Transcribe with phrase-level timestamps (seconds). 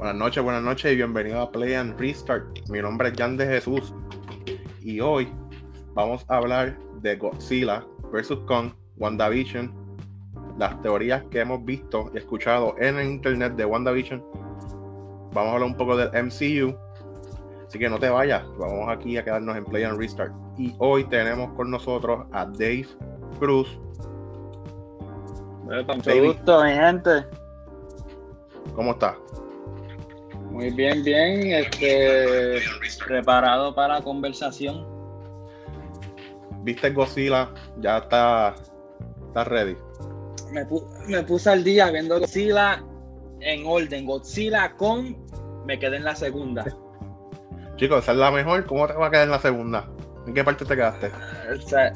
[0.00, 2.70] Buenas noches, buenas noches y bienvenido a Play and Restart.
[2.70, 3.92] Mi nombre es Jan de Jesús
[4.80, 5.30] y hoy
[5.92, 8.38] vamos a hablar de Godzilla vs.
[8.46, 9.70] Kong, WandaVision,
[10.58, 14.24] las teorías que hemos visto y escuchado en el internet de WandaVision.
[15.34, 16.74] Vamos a hablar un poco del MCU.
[17.66, 20.32] Así que no te vayas, vamos aquí a quedarnos en Play and Restart.
[20.56, 22.88] Y hoy tenemos con nosotros a Dave
[23.38, 23.78] Cruz.
[25.66, 27.26] Mucho gusto, mi gente.
[28.74, 29.16] ¿Cómo estás?
[30.60, 31.52] Muy bien, bien.
[31.52, 32.60] Este,
[33.06, 34.86] preparado para la conversación.
[36.64, 37.48] ¿Viste Godzilla?
[37.78, 38.54] Ya está,
[39.28, 39.74] está ready.
[40.52, 40.66] Me,
[41.08, 42.84] me puse al día viendo Godzilla
[43.40, 44.04] en orden.
[44.04, 45.16] Godzilla con.
[45.64, 46.66] Me quedé en la segunda.
[47.76, 48.66] Chicos, esa es la mejor.
[48.66, 49.88] ¿Cómo te va a quedar en la segunda?
[50.26, 51.10] ¿En qué parte te quedaste?
[51.56, 51.90] O sea,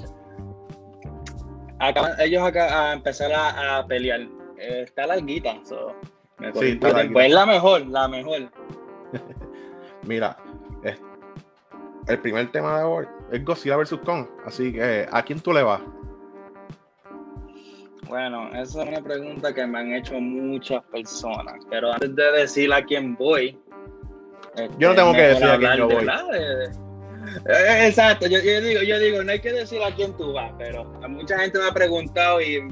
[2.18, 4.20] ellos acá a empezar a, pelear.
[4.58, 5.60] Eh, está larguita.
[5.68, 5.94] So.
[6.54, 6.78] Sí,
[7.12, 8.50] pues la mejor, la mejor.
[10.02, 10.36] Mira,
[12.06, 13.98] el primer tema de hoy es Godzilla vs.
[14.04, 14.26] Kong.
[14.44, 15.80] Así que, ¿a quién tú le vas?
[18.08, 21.54] Bueno, esa es una pregunta que me han hecho muchas personas.
[21.70, 23.58] Pero antes de decir a quién voy.
[24.78, 26.06] yo no tengo que decir a quién yo voy.
[27.48, 30.84] Eh, exacto, yo, digo, yo digo, no hay que decir a quién tú vas, pero
[31.08, 32.62] mucha gente me ha preguntado y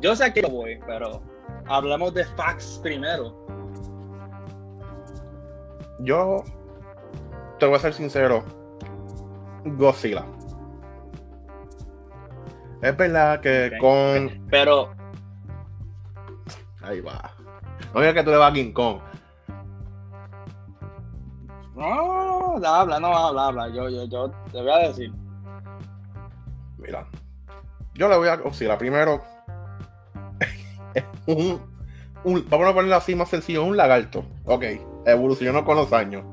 [0.00, 1.22] yo sé a quién voy, pero
[1.68, 3.34] hablamos de facts primero.
[6.00, 6.44] Yo
[7.58, 8.44] te voy a ser sincero.
[9.64, 10.24] Godzilla.
[12.80, 14.46] Es verdad que con.
[14.50, 14.94] Pero.
[16.82, 17.32] Ahí va.
[17.92, 19.00] No digas que tú le vas a King Kong.
[21.74, 23.68] No, habla, no habla, habla.
[23.68, 25.12] Yo, yo, yo te voy a decir.
[26.78, 27.06] Mira.
[27.94, 28.78] Yo le voy a Godzilla.
[28.78, 29.20] Primero,
[31.26, 31.60] un,
[32.48, 34.24] vamos a ponerlo así más sencillo, un lagarto.
[34.44, 34.64] Ok,
[35.06, 36.24] evolucionó con los años.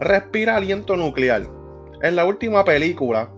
[0.00, 1.48] Respira aliento nuclear.
[2.02, 3.30] En la última película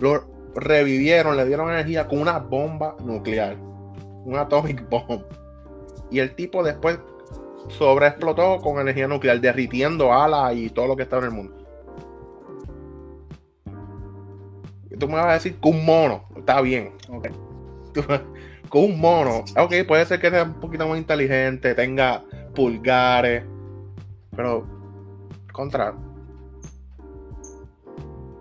[0.00, 3.56] lo revivieron, le dieron energía con una bomba nuclear.
[4.24, 5.22] Un atomic bomb.
[6.10, 6.98] Y el tipo después
[7.68, 11.54] sobreexplotó con energía nuclear, derritiendo alas y todo lo que está en el mundo.
[14.98, 16.92] Tú me vas a decir que un mono está bien.
[18.68, 19.44] con un mono.
[19.56, 22.22] Ok, puede ser que sea un poquito más inteligente, tenga
[22.54, 23.44] pulgares,
[24.34, 24.66] pero
[25.52, 25.94] contra.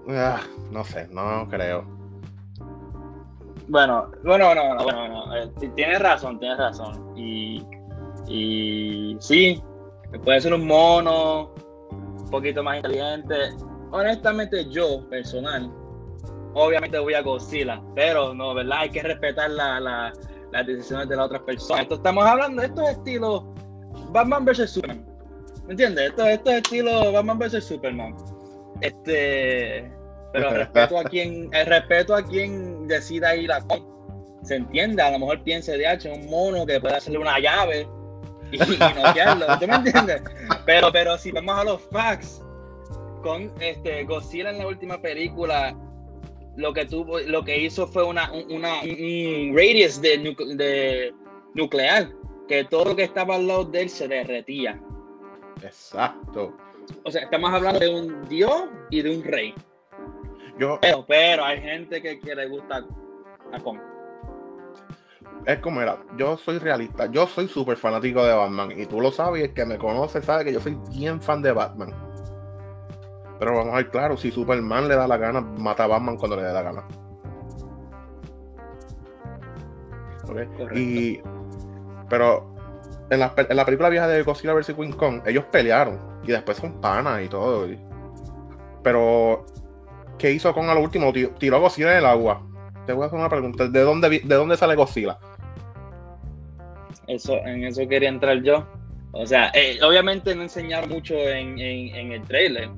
[0.10, 0.42] Ah,
[0.72, 1.86] no sé, no creo.
[3.68, 5.36] Bueno, bueno, no, no, bueno, no.
[5.38, 7.18] Eh, tienes razón, tienes razón.
[7.18, 7.66] Y,
[8.28, 9.62] y sí,
[10.24, 11.54] puede ser un mono,
[11.92, 13.36] un poquito más inteligente.
[13.92, 15.72] Honestamente, yo, personal,
[16.54, 18.80] obviamente voy a Godzilla, pero no, ¿verdad?
[18.80, 20.14] Hay que respetar las
[20.66, 21.84] decisiones de las otras personas.
[21.84, 23.54] Esto estamos hablando, esto es estilo
[24.12, 25.06] Batman vs Superman.
[25.66, 26.10] ¿Me entiendes?
[26.10, 28.16] Esto, esto es estilo Batman vs Superman.
[28.82, 29.92] Este,
[30.34, 33.64] pero respeto a quien, el respeto a quien decida ir a
[34.44, 37.88] se entiende, a lo mejor piense de H, un mono que puede hacerle una llave
[38.52, 40.24] y, y noquearlo, ¿tú me entiendes?
[40.66, 42.44] Pero, pero si vamos a los facts,
[43.22, 45.76] con este Godzilla en la última película
[46.62, 50.18] lo que tuvo, lo que hizo fue una, una un radius de,
[50.56, 51.14] de,
[51.54, 52.10] nuclear,
[52.48, 54.80] que todo lo que estaba al lado de él se derretía.
[55.64, 56.56] Exacto.
[57.04, 59.54] O sea, estamos hablando de un dios y de un rey.
[60.60, 62.86] Yo, pero, pero hay gente que, que le gusta
[63.52, 63.80] a Kong.
[65.46, 69.12] Es como era, yo soy realista, yo soy súper fanático de Batman y tú lo
[69.12, 72.11] sabes, el que me conoce sabe que yo soy bien fan de Batman.
[73.42, 76.36] Pero vamos a ver claro, si Superman le da la gana, mata a Batman cuando
[76.36, 76.84] le dé la gana.
[80.76, 81.20] Y,
[82.08, 82.54] pero
[83.10, 84.76] en la, en la, película vieja de Godzilla vs.
[84.76, 87.68] King Kong, ellos pelearon y después son panas y todo.
[88.84, 89.48] pero,
[90.20, 91.12] ¿qué hizo Kong a lo último?
[91.12, 92.48] Tiró a Godzilla en el agua.
[92.86, 95.18] Te voy a hacer una pregunta: ¿de dónde, de dónde sale Godzilla?
[97.08, 98.68] Eso, en eso quería entrar yo.
[99.14, 102.70] O sea, eh, obviamente no enseñaron mucho en, en, en el trailer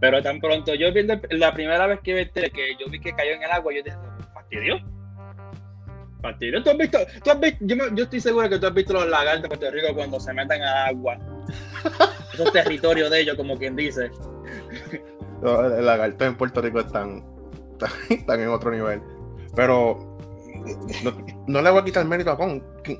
[0.00, 3.32] pero tan pronto yo viendo la primera vez que vi que yo vi que cayó
[3.32, 3.96] en el agua, yo dije,
[4.32, 4.78] ¿fastidio?
[6.22, 6.62] ¿Fastidio?
[6.62, 6.98] ¿Tú has visto?
[7.22, 9.70] Tú has visto yo, yo, estoy seguro que tú has visto los lagartos de Puerto
[9.70, 11.18] Rico cuando se meten al agua.
[12.34, 14.10] Eso es territorio de ellos, como quien dice.
[15.42, 17.24] Los lagartos en Puerto Rico están,
[18.10, 19.02] están, en otro nivel.
[19.54, 20.18] Pero
[21.46, 22.62] no, le voy a quitar el mérito a Kong.
[22.82, 22.96] King,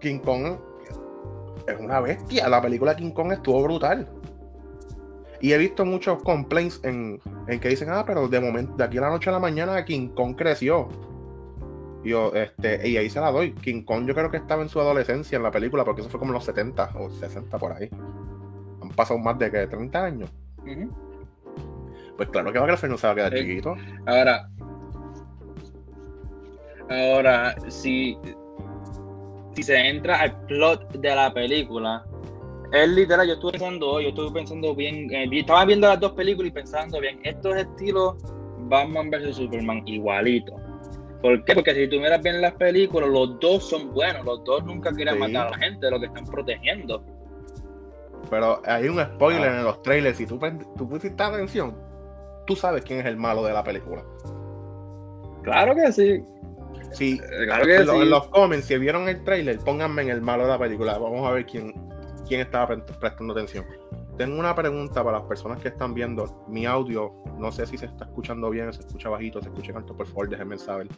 [0.00, 0.58] King Kong
[1.66, 2.48] es una bestia.
[2.48, 4.08] La película King Kong estuvo brutal.
[5.40, 9.02] Y he visto muchos complaints en, que dicen, ah, pero de momento, de aquí a
[9.02, 10.88] la noche a la mañana King Kong creció.
[12.04, 13.52] Yo, este, y ahí se la doy.
[13.52, 16.18] King Kong yo creo que estaba en su adolescencia en la película, porque eso fue
[16.18, 17.88] como en los 70 o 60 por ahí.
[18.82, 20.30] Han pasado más de que 30 años.
[22.16, 23.76] Pues claro que va a crecer, no se va a quedar chiquito.
[24.06, 24.48] Ahora,
[26.90, 28.18] ahora, si,
[29.54, 32.04] si se entra al plot de la película,
[32.72, 36.50] es literal, yo estuve pensando, yo estuve pensando bien, eh, estaba viendo las dos películas
[36.50, 38.16] y pensando bien, esto es estilo
[38.68, 40.54] Batman vs Superman, igualito.
[41.22, 41.54] ¿Por qué?
[41.54, 45.18] Porque si tú miras bien las películas, los dos son buenos, los dos nunca quieren
[45.18, 47.02] matar a la gente, lo que están protegiendo.
[48.30, 49.58] Pero hay un spoiler ah.
[49.58, 50.38] en los trailers, si tú,
[50.76, 51.76] tú pusiste atención,
[52.46, 54.04] tú sabes quién es el malo de la película.
[55.42, 56.22] Claro que sí.
[56.92, 57.90] Sí, claro que sí.
[57.90, 60.98] en los comments, si vieron el trailer, pónganme en el malo de la película.
[60.98, 61.74] Vamos a ver quién,
[62.28, 63.66] quién estaba prestando atención.
[64.16, 67.12] Tengo una pregunta para las personas que están viendo mi audio.
[67.38, 69.96] No sé si se está escuchando bien, se escucha bajito, se escucha alto.
[69.96, 70.88] Por favor, déjenme saber.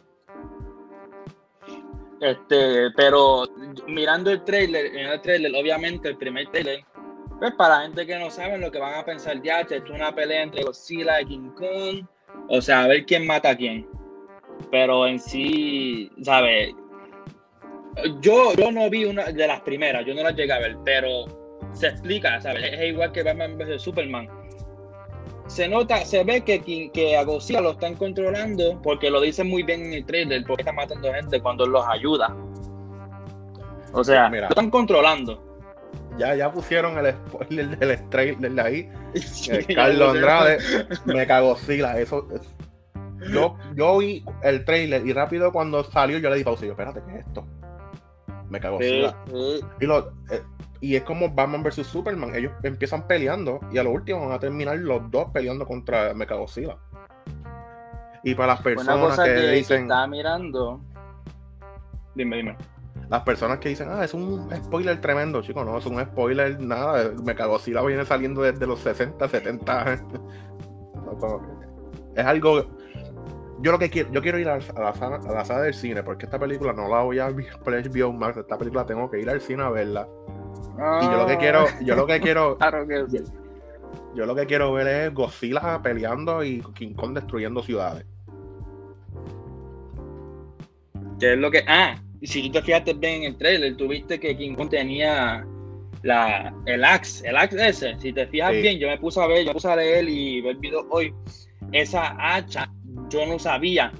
[2.19, 3.45] Este, pero
[3.87, 6.85] mirando el trailer, en el trailer, obviamente el primer trailer,
[7.39, 9.89] pues para la gente que no sabe lo que van a pensar, ya, esto es
[9.89, 12.05] una pelea entre Godzilla y King Kong,
[12.47, 13.87] o sea, a ver quién mata a quién.
[14.69, 16.75] Pero en sí, ¿sabes?
[18.21, 21.25] Yo, yo no vi una de las primeras, yo no las llegué a ver, pero
[21.73, 22.63] se explica, ¿sabes?
[22.73, 24.27] Es igual que Batman vs Superman.
[25.47, 29.63] Se nota, se ve que, que a Godzilla lo están controlando porque lo dicen muy
[29.63, 32.33] bien en el trailer, porque está matando gente cuando los ayuda.
[33.91, 35.43] O sea, lo están controlando.
[36.17, 38.89] Ya, ya pusieron el spoiler del trailer de ahí.
[39.75, 40.59] Carlos Andrade,
[41.05, 42.27] me cagó Eso,
[43.29, 46.73] yo, yo vi el trailer y rápido cuando salió yo le di pausa y yo,
[46.73, 47.45] espérate, ¿qué es esto?
[48.51, 49.05] Me cagó sí,
[49.79, 50.43] Y lo, eh,
[50.81, 52.35] y es como Batman vs Superman.
[52.35, 56.77] Ellos empiezan peleando y a lo último van a terminar los dos peleando contra Mechagodzilla.
[58.23, 59.83] Y para las personas que, dicen.
[59.83, 60.81] está mirando.
[62.13, 62.57] Dime, dime.
[63.09, 67.09] Las personas que dicen, ah, es un spoiler tremendo, chicos, no, es un spoiler, nada.
[67.23, 69.93] Mechagodzilla viene saliendo desde los 60, 70.
[72.15, 72.67] es algo.
[73.61, 76.03] Yo lo que quiero, yo quiero ir a la, sala, a la sala del cine,
[76.03, 78.37] porque esta película no la voy a ver más.
[78.37, 80.07] Esta película tengo que ir al cine a verla
[80.77, 82.57] y yo lo que quiero, yo lo que quiero,
[84.15, 88.05] yo lo que quiero ver es Godzilla peleando y King Kong destruyendo ciudades.
[91.19, 91.63] ¿Qué es lo que?
[91.67, 95.45] Ah, si tú te fijaste bien en el trailer, tuviste que King Kong tenía
[96.01, 97.99] la, el axe, el axe ese.
[97.99, 100.41] Si te fijas bien, yo me puse a ver, yo me puse a leer y
[100.41, 101.13] ver el video hoy.
[101.71, 102.71] Esa hacha,
[103.11, 103.91] yo no sabía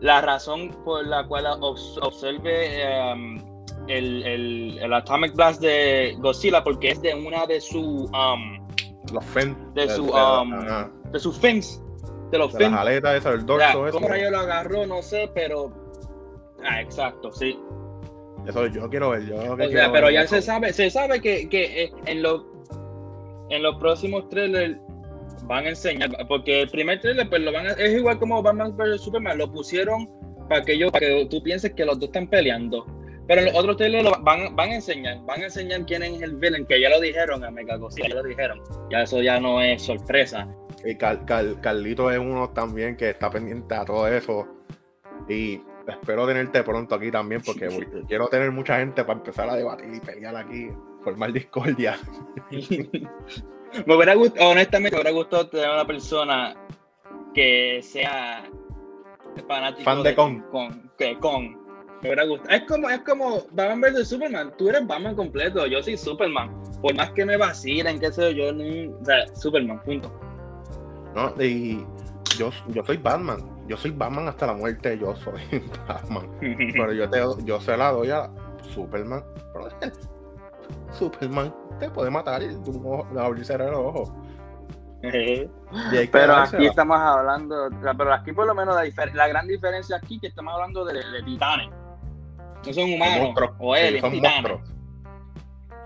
[0.00, 3.42] la razón por la cual observe em,
[3.88, 8.64] el, el, Atomic Blast de Godzilla porque es de una de su um,
[9.12, 10.50] los fins de su um,
[11.12, 11.82] de sus fins
[12.30, 12.70] de los fins.
[12.70, 15.72] las aletas esas del dorso cómo rayo lo agarró no sé pero
[16.64, 17.58] ah exacto sí.
[18.46, 22.22] Eso yo quiero ver yo pero ya se sabe se sabe que, que eh, en
[22.22, 22.42] los
[23.50, 24.78] en los próximos trailers
[25.46, 28.76] van a enseñar porque el primer trailer pues lo van a, es igual como Batman
[28.76, 30.08] vs Superman lo pusieron
[30.48, 32.86] para que yo para que tú pienses que los dos están peleando
[33.26, 36.66] pero los otros trailers van, van a enseñar, van a enseñar quién es el villain,
[36.66, 38.60] que ya lo dijeron a Mega ya lo dijeron.
[38.90, 40.46] Ya eso ya no es sorpresa.
[40.84, 44.46] Y Carlito es uno también que está pendiente a todo eso.
[45.28, 47.68] Y espero tenerte pronto aquí también, porque
[48.08, 50.68] quiero tener mucha gente para empezar a debatir y pelear aquí,
[51.02, 51.98] formar discordia.
[53.86, 56.54] me hubiera gustado, honestamente, me hubiera gustado tener una persona
[57.34, 58.44] que sea
[59.48, 60.40] fanático fan de, Con.
[60.42, 61.64] Con, que con
[62.50, 64.52] es como, es como Batman vs Superman.
[64.58, 66.50] Tú eres Batman completo, yo soy Superman.
[66.82, 70.12] Por más que me vacilen, qué sé yo, o sea, Superman, punto.
[71.14, 71.82] No, y
[72.36, 73.38] yo, yo soy Batman.
[73.66, 75.40] Yo soy Batman hasta la muerte, yo soy
[75.88, 76.28] Batman.
[76.40, 78.30] Pero yo, te, yo se la doy a
[78.74, 79.24] Superman.
[80.92, 84.14] Superman te puede matar y tú abrirse el ojo.
[86.12, 90.28] pero aquí estamos hablando, pero aquí por lo menos la, la gran diferencia aquí que
[90.28, 91.70] estamos hablando de, de titanes
[92.66, 94.60] no son humanos o él, son monstruos.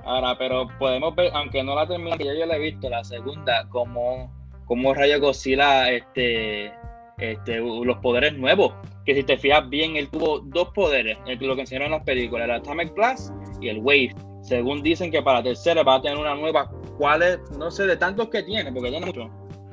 [0.05, 3.69] Ahora, pero podemos ver, aunque no la termine, ya yo la he visto, la segunda,
[3.69, 4.33] como,
[4.65, 6.73] como Rayo Godzilla, este,
[7.19, 8.73] este, los poderes nuevos.
[9.05, 12.45] Que si te fijas bien, él tuvo dos poderes, lo que enseñaron en las películas,
[12.45, 14.15] el Atomic Blast y el Wave.
[14.43, 16.71] Según dicen que para la tercera va a tener una nueva.
[16.97, 17.39] ¿Cuál es?
[17.59, 19.31] No sé, de tantos que tiene, porque tiene mucho.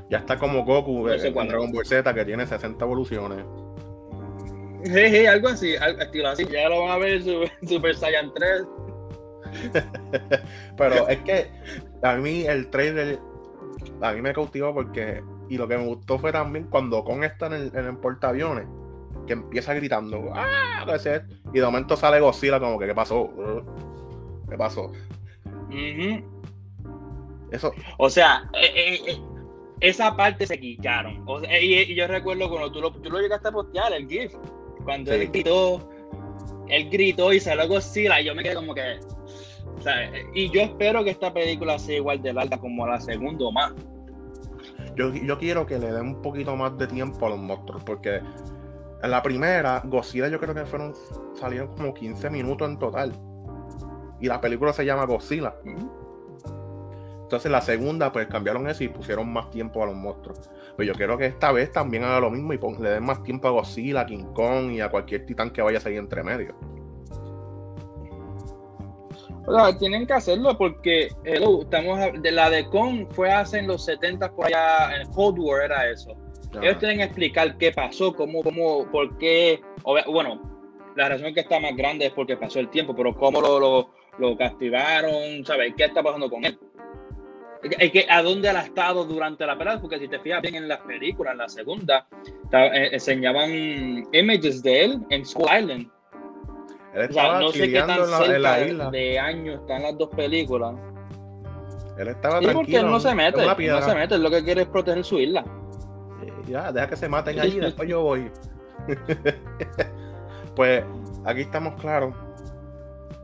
[0.10, 3.44] Ya está como Goku no eh, Dragon Ball Z, que tiene 60 evoluciones.
[4.84, 6.46] Jeje, algo así, estilo así.
[6.52, 8.68] Ya lo van a ver en Super Saiyan 3.
[10.78, 11.50] Pero es que
[12.04, 13.20] a mí el trailer
[14.02, 17.48] a mí me cautivó porque y lo que me gustó fue también cuando Kong está
[17.48, 18.66] en el, en el portaaviones
[19.28, 20.86] que empieza gritando, ¡ah!
[21.54, 23.30] Y de momento sale Godzilla como que, ¿qué pasó?
[24.50, 24.92] ¿Qué pasó?
[27.52, 27.72] Eso.
[27.98, 29.22] O sea, eh, eh, eh,
[29.82, 31.25] esa parte se quitaron.
[31.62, 34.34] y, yo recuerdo cuando tú lo, tú lo llegaste a postear, el GIF,
[34.84, 35.90] cuando él gritó,
[36.68, 39.00] él gritó y salió Godzilla, y yo me quedé como que.
[40.34, 43.74] y yo espero que esta película sea igual de larga como la segunda o más.
[44.96, 48.22] Yo, yo quiero que le den un poquito más de tiempo a los monstruos, porque
[49.04, 50.94] en la primera, Godzilla yo creo que fueron
[51.36, 53.14] salieron como 15 minutos en total.
[54.20, 55.56] Y la película se llama Godzilla.
[57.26, 60.50] Entonces la segunda, pues cambiaron eso y pusieron más tiempo a los monstruos.
[60.76, 63.48] Pues yo quiero que esta vez también haga lo mismo y le den más tiempo
[63.48, 66.56] a Godzilla, a King Kong y a cualquier titán que vaya a salir entre medio.
[69.48, 73.86] O sea, tienen que hacerlo porque estamos de la de Kong fue hace en los
[73.86, 76.16] 70 por allá, en Cold War era eso.
[76.62, 79.62] Ellos tienen que explicar qué pasó, cómo, cómo, por qué.
[79.84, 80.42] Bueno,
[80.96, 83.90] la razón que está más grande es porque pasó el tiempo, pero cómo lo, lo,
[84.38, 85.74] castigaron, ¿sabes?
[85.76, 86.58] ¿Qué está pasando con él?
[87.92, 89.80] que, ¿A dónde ha estado durante la pelea?
[89.82, 92.08] Porque si te fijas bien en las películas, en la segunda,
[92.52, 93.50] eh, enseñaban
[94.12, 95.90] images de él en School Island.
[97.10, 100.76] o sea, no sé qué tan cerca de años están las dos películas.
[101.98, 104.68] Él estaba sí, porque él no se mete, no se mete, lo que quiere es
[104.68, 105.46] proteger su isla
[106.48, 108.32] ya, deja que se maten allí, después yo voy.
[110.56, 110.84] pues
[111.26, 112.14] aquí estamos claros.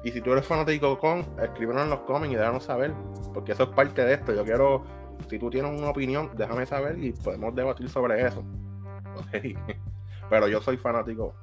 [0.04, 2.94] Y si tú eres fanático con, escríbenos en los comments y déjanos saber,
[3.34, 4.34] porque eso es parte de esto.
[4.34, 4.84] Yo quiero,
[5.30, 8.44] si tú tienes una opinión, déjame saber y podemos debatir sobre eso.
[10.30, 11.36] Pero yo soy fanático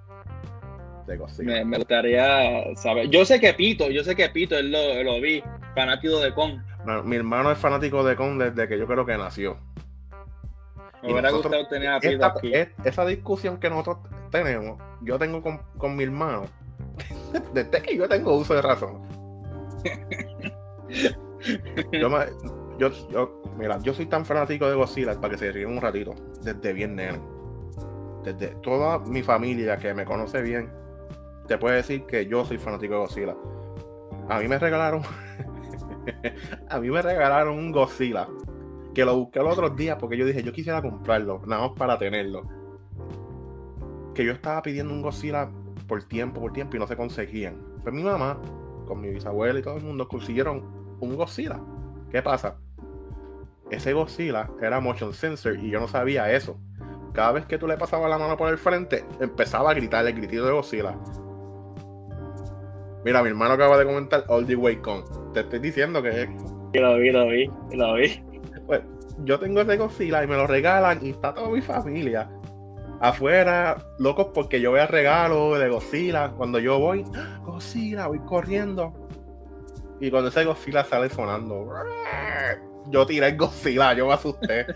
[1.07, 1.65] de Godzilla.
[1.65, 3.09] Me, gustaría saber.
[3.09, 5.43] Yo sé que Pito, yo sé que Pito, él lo, lo vi,
[5.75, 6.65] fanático de Con.
[7.05, 9.59] mi hermano es fanático de Con desde que yo creo que nació.
[11.03, 12.53] Me hubiera gustado tener a esta, aquí.
[12.85, 13.99] esa discusión que nosotros
[14.31, 16.47] tenemos, yo tengo con, mi hermano,
[17.55, 19.03] desde que yo tengo uso de razón.
[22.79, 26.15] yo, yo, mira, yo soy tan fanático de Godzilla para que se ríen un ratito,
[26.43, 27.21] desde bien nene.
[28.25, 30.71] Desde toda mi familia que me conoce bien,
[31.47, 33.37] te puede decir que yo soy fanático de Godzilla.
[34.29, 35.03] A mí me regalaron,
[36.69, 38.29] a mí me regalaron un Godzilla
[38.95, 41.99] que lo busqué los otros días porque yo dije, yo quisiera comprarlo, nada más para
[41.99, 42.43] tenerlo.
[44.13, 45.49] Que yo estaba pidiendo un Godzilla
[45.89, 47.57] por tiempo, por tiempo y no se conseguían.
[47.83, 48.39] Pues mi mamá,
[48.87, 50.63] con mi bisabuela y todo el mundo, consiguieron
[51.01, 51.61] un Godzilla.
[52.11, 52.59] ¿Qué pasa?
[53.71, 56.57] Ese Godzilla era motion sensor y yo no sabía eso.
[57.13, 60.15] Cada vez que tú le pasabas la mano por el frente, empezaba a gritar el
[60.15, 60.97] gritito de Godzilla.
[63.05, 65.05] Mira, mi hermano acaba de comentar All the Way Con.
[65.33, 66.29] Te estoy diciendo que.
[66.75, 68.23] Lo vi, lo vi, lo vi
[68.69, 68.83] pues
[69.25, 72.31] yo tengo ese Godzilla y me lo regalan y está toda mi familia
[73.01, 76.31] afuera, locos porque yo veo regalo de Godzilla.
[76.33, 77.05] Cuando yo voy,
[77.43, 78.93] Godzilla, voy corriendo.
[80.01, 81.69] Y cuando ese Godzilla sale sonando,
[82.87, 84.67] yo tiré el Godzilla, yo me asusté.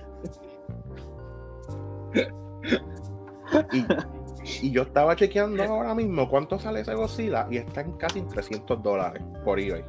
[3.73, 8.83] y, yo estaba chequeando ahora mismo cuánto sale ese Godzilla y está en casi 300
[8.83, 9.85] dólares por eBay.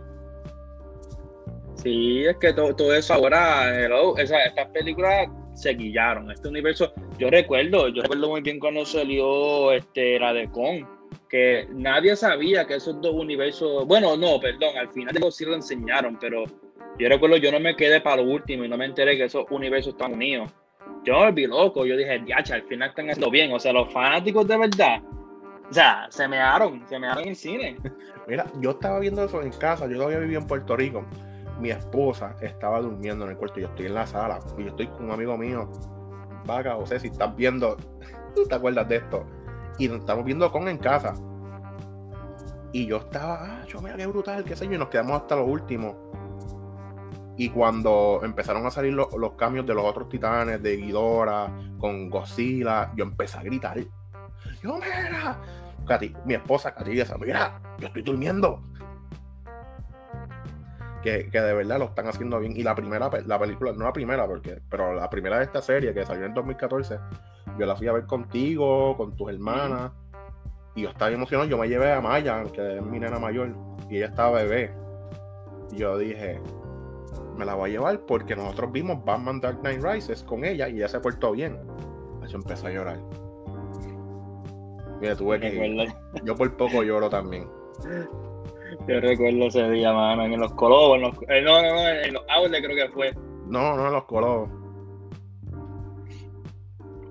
[1.75, 6.31] Sí, es que todo, eso ahora, hello, estas películas se guillaron.
[6.31, 10.85] Este universo, yo recuerdo, yo recuerdo muy bien cuando salió este, la de Kong,
[11.29, 15.55] que nadie sabía que esos dos universos, bueno, no, perdón, al final de sí lo
[15.55, 16.43] enseñaron, pero
[16.99, 19.45] yo recuerdo, yo no me quedé para lo último y no me enteré que esos
[19.49, 20.51] universos están unidos.
[21.03, 23.91] Yo me vi loco, yo dije, diacha, al final están haciendo bien, o sea, los
[23.91, 25.01] fanáticos de verdad,
[25.69, 26.37] o sea, se me
[26.87, 27.77] se me dieron en cine.
[28.27, 31.05] Mira, yo estaba viendo eso en casa, yo todavía vivía en Puerto Rico
[31.63, 34.87] mi esposa estaba durmiendo en el cuarto yo estoy en la sala y yo estoy
[34.87, 35.71] con un amigo mío,
[36.45, 37.77] vaga, o sea, si estás viendo,
[38.35, 39.25] tú te acuerdas de esto,
[39.79, 41.13] y nos estamos viendo con en casa.
[42.73, 45.37] Y yo estaba, ah, yo mira qué brutal, qué sé yo, y nos quedamos hasta
[45.37, 46.11] lo último.
[47.37, 52.91] Y cuando empezaron a salir los cambios de los otros titanes, de Ghidorah, con Godzilla,
[52.95, 53.79] yo empecé a gritar.
[54.61, 55.39] Yo, mira,
[55.87, 56.91] Katy, mi esposa Katy,
[57.21, 58.61] mira, yo estoy durmiendo
[61.03, 62.57] que, de verdad lo están haciendo bien.
[62.57, 65.93] Y la primera, la película, no la primera, porque, pero la primera de esta serie
[65.93, 66.97] que salió en 2014,
[67.59, 69.91] yo la fui a ver contigo, con tus hermanas.
[70.75, 71.47] Y yo estaba emocionado.
[71.47, 73.49] Yo me llevé a Maya, que es mi nena mayor,
[73.89, 74.73] y ella estaba bebé.
[75.71, 76.41] Y yo dije,
[77.37, 80.77] me la voy a llevar porque nosotros vimos Batman Dark Knight Rises con ella y
[80.77, 81.59] ella se portó bien.
[82.27, 82.99] Yo empecé a llorar.
[85.01, 85.93] Mira, tuve que.
[86.23, 87.47] Yo por poco lloro también.
[88.87, 92.13] Yo recuerdo ese día, mano, en los colobos, en los, eh, no, no, no, en
[92.13, 93.13] los outlets creo que fue.
[93.47, 94.49] No, no, en los colobos.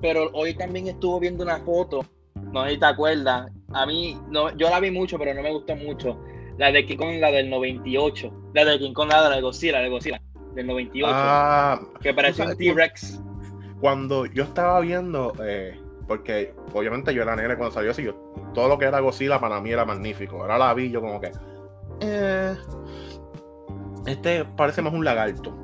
[0.00, 2.04] Pero hoy también estuvo viendo una foto
[2.52, 3.50] no sé si te acuerdas.
[3.72, 6.18] A mí, no, yo la vi mucho, pero no me gustó mucho.
[6.58, 8.32] La de King Kong, la del 98.
[8.54, 10.22] La de King Kong, la de Godzilla, de Godzilla,
[10.54, 11.10] del 98.
[11.10, 13.22] Ah, que parece un T-Rex.
[13.80, 18.14] Cuando yo estaba viendo, eh, porque obviamente yo era negra cuando salió así, yo,
[18.54, 20.42] todo lo que era Godzilla para mí era magnífico.
[20.42, 21.32] Ahora la vi yo como que...
[22.04, 22.56] Eh,
[24.06, 25.54] este parece más un lagarto.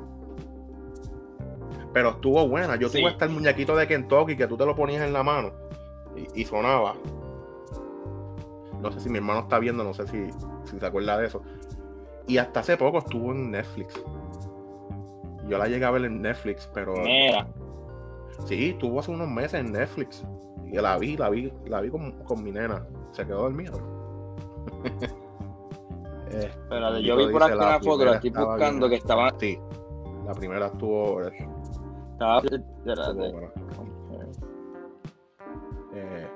[1.93, 2.75] Pero estuvo buena.
[2.77, 2.99] Yo Sí.
[3.01, 5.51] tuve hasta el muñequito de Kentucky que tú te lo ponías en la mano
[6.15, 6.95] y, y sonaba.
[8.81, 10.27] No sé si mi hermano está viendo, no sé si,
[10.63, 11.41] si se acuerda de eso.
[12.27, 14.01] Y hasta hace poco estuvo en Netflix.
[15.47, 17.47] Yo la llegué a ver en Netflix, pero Mira.
[18.45, 20.23] sí, estuvo hace unos meses en Netflix.
[20.71, 22.85] Y la vi, la vi, la vi con, con mi nena.
[23.11, 23.73] Se quedó dormida.
[26.31, 28.89] Eh, Espérate, yo vi por aquí una foto, la estoy buscando, bien.
[28.89, 29.33] que estaba.
[29.39, 29.59] Sí,
[30.25, 31.21] la primera estuvo.
[31.23, 33.13] estaba espérate.
[33.31, 33.49] buena.
[35.93, 36.27] Eh,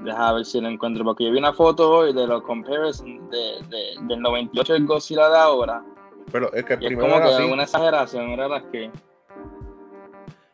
[0.00, 3.38] Deja ver si lo encuentro, porque yo vi una foto hoy de los comparisons de,
[3.68, 5.84] de- del 98 del Godzilla de ahora.
[6.32, 7.52] pero es que el es primero como era que así.
[7.52, 8.84] una exageración, era la que.
[8.84, 8.90] Eh,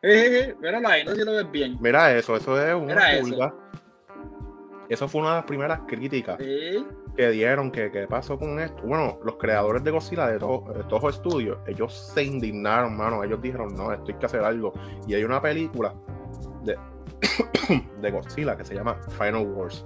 [0.03, 1.79] eh, eh, ahí, no sé si lo ves bien.
[1.81, 3.29] Mira eso, eso es una Mira eso.
[3.31, 3.55] pulga.
[4.89, 6.85] Eso fue una de las primeras críticas Sí.
[7.19, 7.71] Que dieron.
[7.73, 8.81] Que, que pasó con esto?
[8.85, 13.23] Bueno, los creadores de Godzilla de, to- de Toho Studios, ellos se indignaron, mano.
[13.25, 14.73] Ellos dijeron, no, esto hay que hacer algo.
[15.07, 15.95] Y hay una película
[16.63, 16.79] de,
[18.01, 19.85] de Godzilla que se llama Final Wars.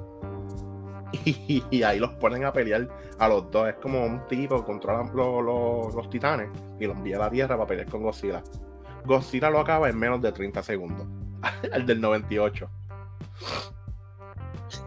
[1.25, 3.69] Y, ahí los ponen a pelear a los dos.
[3.69, 6.49] Es como un tipo que controla los, los- los titanes
[6.79, 8.43] y los envía a la Tierra para pelear con Godzilla.
[9.05, 11.07] Godzilla lo acaba en menos de 30 segundos.
[11.73, 12.69] Al del 98.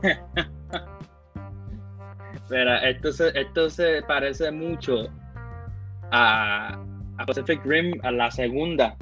[2.50, 5.08] Pero esto se, esto se parece mucho
[6.12, 6.80] a,
[7.18, 8.96] a Pacific Rim, a la segunda,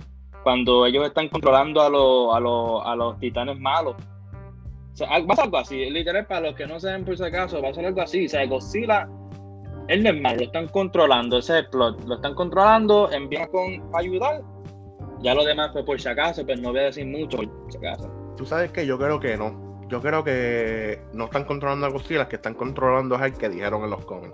[0.43, 3.95] cuando ellos están controlando a, los a, los a los titanes malos.
[5.01, 7.69] Va a ser algo así, literal, para los que no saben por si acaso, va
[7.69, 8.25] a ser algo así.
[8.27, 9.09] O sea, Godzilla,
[9.87, 11.65] él no es malo, lo están controlando, ese es.
[11.73, 14.41] Lo están controlando, envían con ayudar.
[15.21, 17.77] Ya lo demás, pues por si acaso, pues no voy a decir mucho por si
[17.77, 18.11] acaso.
[18.37, 19.62] Tú sabes que yo creo que no.
[19.89, 23.83] Yo creo que no están controlando a Godzilla, que están controlando a el que dijeron
[23.83, 24.33] en los cómics.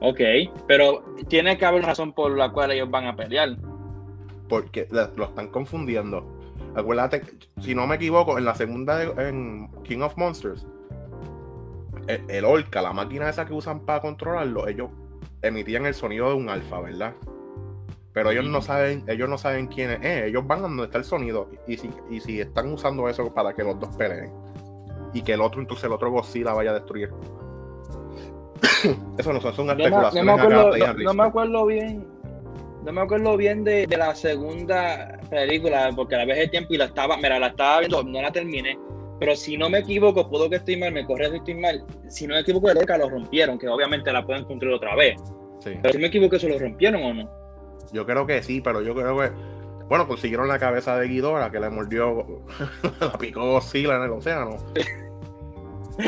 [0.00, 0.20] Ok,
[0.66, 3.56] pero tiene que haber una razón por la cual ellos van a pelear.
[4.48, 6.38] Porque lo están confundiendo.
[6.74, 7.22] Acuérdate,
[7.60, 10.66] si no me equivoco, en la segunda de- en King of Monsters,
[12.06, 14.90] el, el Orca, la máquina esa que usan para controlarlo, ellos
[15.42, 17.14] emitían el sonido de un alfa, ¿verdad?
[18.12, 20.98] Pero ellos no saben, ellos no saben quién es, eh, ellos van a donde está
[20.98, 21.48] el sonido.
[21.68, 24.32] Y si, y si están usando eso para que los dos peleen.
[25.14, 27.10] Y que el otro, entonces el otro Godzilla vaya a destruir.
[29.18, 30.24] eso no son, son Yo no, no especulaciones.
[30.24, 32.06] me acuerdo, no- me acuerdo bien.
[32.84, 36.78] No me acuerdo bien de, de la segunda película, porque la vez de tiempo y
[36.78, 38.78] la estaba, mira, la estaba viendo, no la terminé.
[39.18, 41.84] Pero si no me equivoco, puedo que estoy mal, me corre si estoy mal.
[42.08, 45.20] Si no me equivoco, el Orca lo rompieron, que obviamente la pueden construir otra vez.
[45.58, 45.72] Sí.
[45.82, 47.39] Pero si me equivoco, ¿se lo rompieron o no?
[47.92, 49.30] Yo creo que sí, pero yo creo que.
[49.88, 52.24] Bueno, consiguieron la cabeza de Ghidorah que le mordió.
[53.00, 54.56] la picó Godzilla en el océano.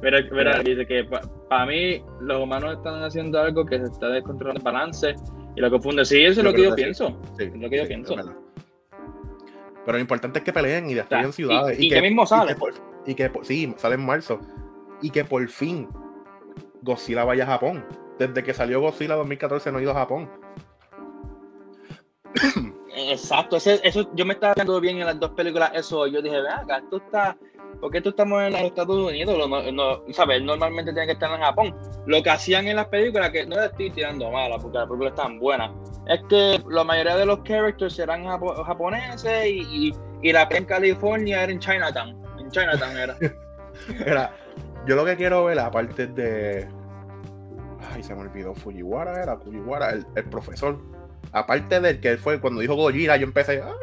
[0.00, 0.62] Pero Mira.
[0.62, 1.08] dice que
[1.48, 5.14] para mí los humanos están haciendo algo que se está descontrolando el balance
[5.56, 6.04] y lo confunde.
[6.04, 7.20] Sí, eso es lo que yo pienso.
[7.38, 8.14] Es lo que yo pienso.
[9.84, 11.80] Pero lo importante es que peleen y destruyan ciudades.
[11.80, 12.52] y- y que mismo sale.
[12.52, 12.74] Y que, por-
[13.06, 14.38] y que por- sí, sale en marzo.
[15.02, 15.88] Y que por fin
[16.82, 17.84] Godzilla vaya a Japón.
[18.20, 20.30] Desde que salió Godzilla 2014 no ha ido a Japón.
[22.94, 26.52] Exacto, eso yo me estaba viendo bien en las dos películas, eso yo dije, "Ven
[26.52, 27.36] acá, esto está,
[27.80, 29.48] ¿por qué esto estamos en los Estados Unidos?
[29.48, 30.42] No- no- ¿sabes?
[30.42, 31.76] Normalmente tiene que estar en Japón.
[32.06, 35.12] Lo que hacían en las películas, que no le estoy tirando mala, porque las películas
[35.12, 35.70] están buenas,
[36.08, 40.64] es que la mayoría de los characters eran japo- japoneses y, y, y la en
[40.64, 42.20] California era en Chinatown.
[42.40, 43.16] En Chinatown era.
[44.04, 44.32] Era,
[44.86, 46.66] yo lo que quiero ver, aparte de.
[47.94, 48.52] Ay, se me olvidó.
[48.54, 50.80] Fujiwara era, Fujiwara, el, el profesor.
[51.32, 53.62] Aparte del que él fue cuando dijo Gojira, yo empecé.
[53.62, 53.74] "Ah".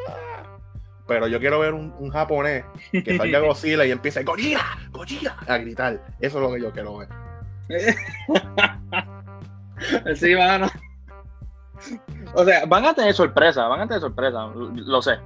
[1.06, 5.56] Pero yo quiero ver un, un japonés que salga Godzilla y empiece Gojira, Gojira a
[5.58, 6.02] gritar.
[6.20, 7.08] Eso es lo que yo quiero ver.
[10.16, 10.66] sí, mano.
[12.34, 15.18] O sea, van a tener sorpresa, van a tener sorpresa, lo sé.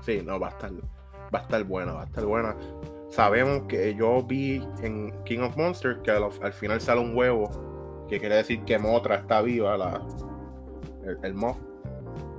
[0.00, 2.56] Sí, no, va a estar, va a estar buena, va a estar buena.
[3.10, 8.06] Sabemos que yo vi en King of Monsters que al, al final sale un huevo,
[8.08, 10.00] que quiere decir que Motra está viva, la,
[11.06, 11.34] el, el.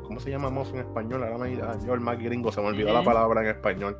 [0.04, 1.24] ¿Cómo se llama Moth en español?
[1.24, 3.98] Ahora me, ah, yo el más gringo, se me olvidó la palabra en español.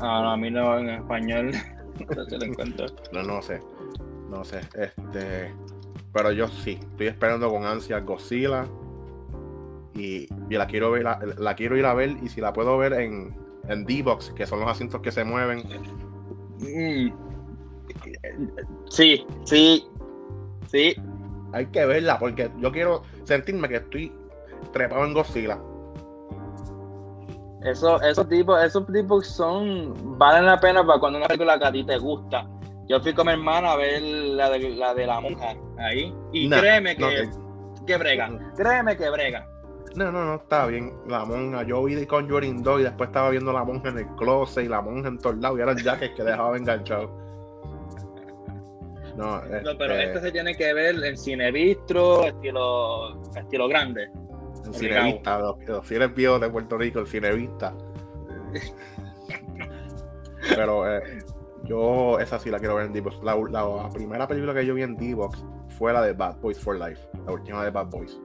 [0.00, 1.52] Ah, no, a mí no, en español.
[2.00, 2.86] No lo encuentro.
[3.12, 3.60] No, no sé.
[4.30, 4.60] No sé.
[4.74, 5.52] Este.
[6.12, 8.66] Pero yo sí, estoy esperando con ansia Godzilla.
[9.94, 12.78] Y, y la quiero ver, la, la, quiero ir a ver y si la puedo
[12.78, 13.36] ver en,
[13.68, 15.62] en D-Box, que son los asientos que se mueven.
[16.60, 17.12] Mm.
[18.88, 19.86] Sí, sí,
[20.68, 20.94] sí.
[21.52, 24.12] Hay que verla porque yo quiero sentirme que estoy
[24.72, 25.58] trepado en Godzilla.
[27.62, 31.72] Eso, esos tipos, esos tipos son, valen la pena para cuando una película que a
[31.72, 32.48] ti te gusta.
[32.88, 36.12] Yo fui con mi hermana a ver la de la, de la monja ahí.
[36.32, 37.30] Y créeme que,
[37.86, 38.30] que brega.
[38.56, 39.46] Créeme que brega.
[39.94, 40.92] No, no, no, está bien.
[41.06, 44.06] La monja, yo vi de Conjuring 2 y después estaba viendo la monja en el
[44.16, 47.10] closet y la monja en todos lados y eran jackets que dejaba enganchado.
[49.16, 49.42] No,
[49.78, 50.04] pero este...
[50.04, 54.08] este se tiene que ver en cine bistro, estilo, estilo grande.
[54.64, 57.74] En cinevista, los, los fieles viejos de Puerto Rico, el cinevista.
[60.54, 61.02] pero eh,
[61.64, 63.22] yo esa sí la quiero ver en D-Box.
[63.22, 65.44] La, la, primera película que yo vi en D-Box
[65.78, 68.20] fue la de Bad Boys for Life, la última de Bad Boys.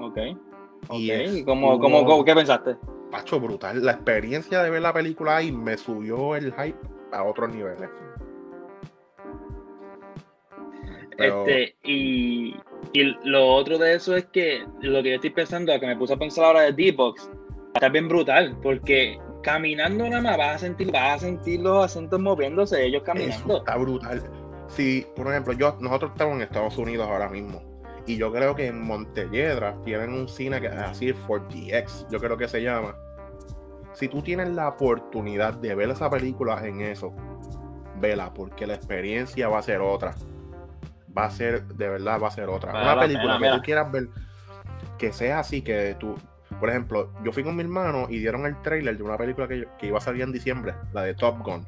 [0.00, 0.18] Ok.
[0.90, 2.76] Y ¿Cómo, cómo, qué pensaste?
[3.10, 3.84] Pacho, brutal.
[3.84, 6.78] La experiencia de ver la película ahí me subió el hype
[7.12, 7.88] a otros niveles.
[11.18, 12.56] Este, y,
[12.92, 16.14] y, lo otro de eso es que lo que yo estoy pensando, que me puse
[16.14, 17.30] a pensar ahora de D-Box,
[17.74, 22.18] está bien brutal, porque caminando nada más vas a sentir, vas a sentir los acentos
[22.20, 23.58] moviéndose, ellos caminando.
[23.58, 24.22] está brutal.
[24.68, 27.62] Si, por ejemplo, yo, nosotros estamos en Estados Unidos ahora mismo,
[28.06, 32.36] y yo creo que en Montelledra tienen un cine que es así, 4DX, yo creo
[32.36, 32.96] que se llama.
[33.92, 37.14] Si tú tienes la oportunidad de ver esa película en eso,
[38.00, 40.14] vela, porque la experiencia va a ser otra.
[41.16, 42.72] Va a ser, de verdad, va a ser otra.
[42.72, 44.08] Una película que tú quieras ver,
[44.98, 46.16] que sea así, que tú,
[46.58, 49.66] por ejemplo, yo fui con mi hermano y dieron el trailer de una película que,
[49.82, 51.64] iba a salir en diciembre, la de Top Gun.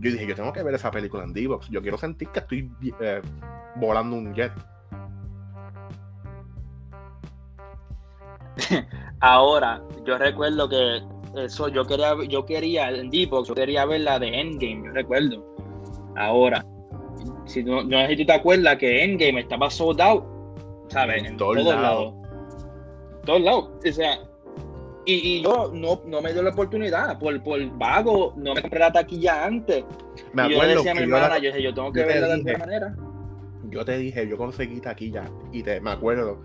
[0.00, 1.68] Yo dije, yo tengo que ver esa película en D-Box.
[1.70, 2.70] Yo quiero sentir que estoy
[3.00, 3.20] eh,
[3.76, 4.52] volando un jet.
[9.20, 11.02] Ahora, yo recuerdo que
[11.36, 15.44] eso yo quería, yo quería en D-Box, yo quería ver la de Endgame, yo recuerdo.
[16.16, 16.64] Ahora,
[17.46, 20.24] si no, no sé si tú te acuerdas que Endgame estaba sold out,
[20.88, 21.24] ¿sabes?
[21.24, 22.14] En, todos lados
[23.28, 23.70] todos lados.
[23.86, 24.18] O sea,
[25.04, 27.18] y, yo no, no, me dio la oportunidad.
[27.18, 29.84] Por, por vago, no me compré la taquilla antes.
[30.32, 32.32] Me acuerdo y yo decía a mi hermana, yo, dije, yo tengo que verla de
[32.32, 32.96] alguna manera.
[33.70, 35.24] Yo te dije, yo conseguí taquilla.
[35.52, 36.40] Y te, me acuerdo.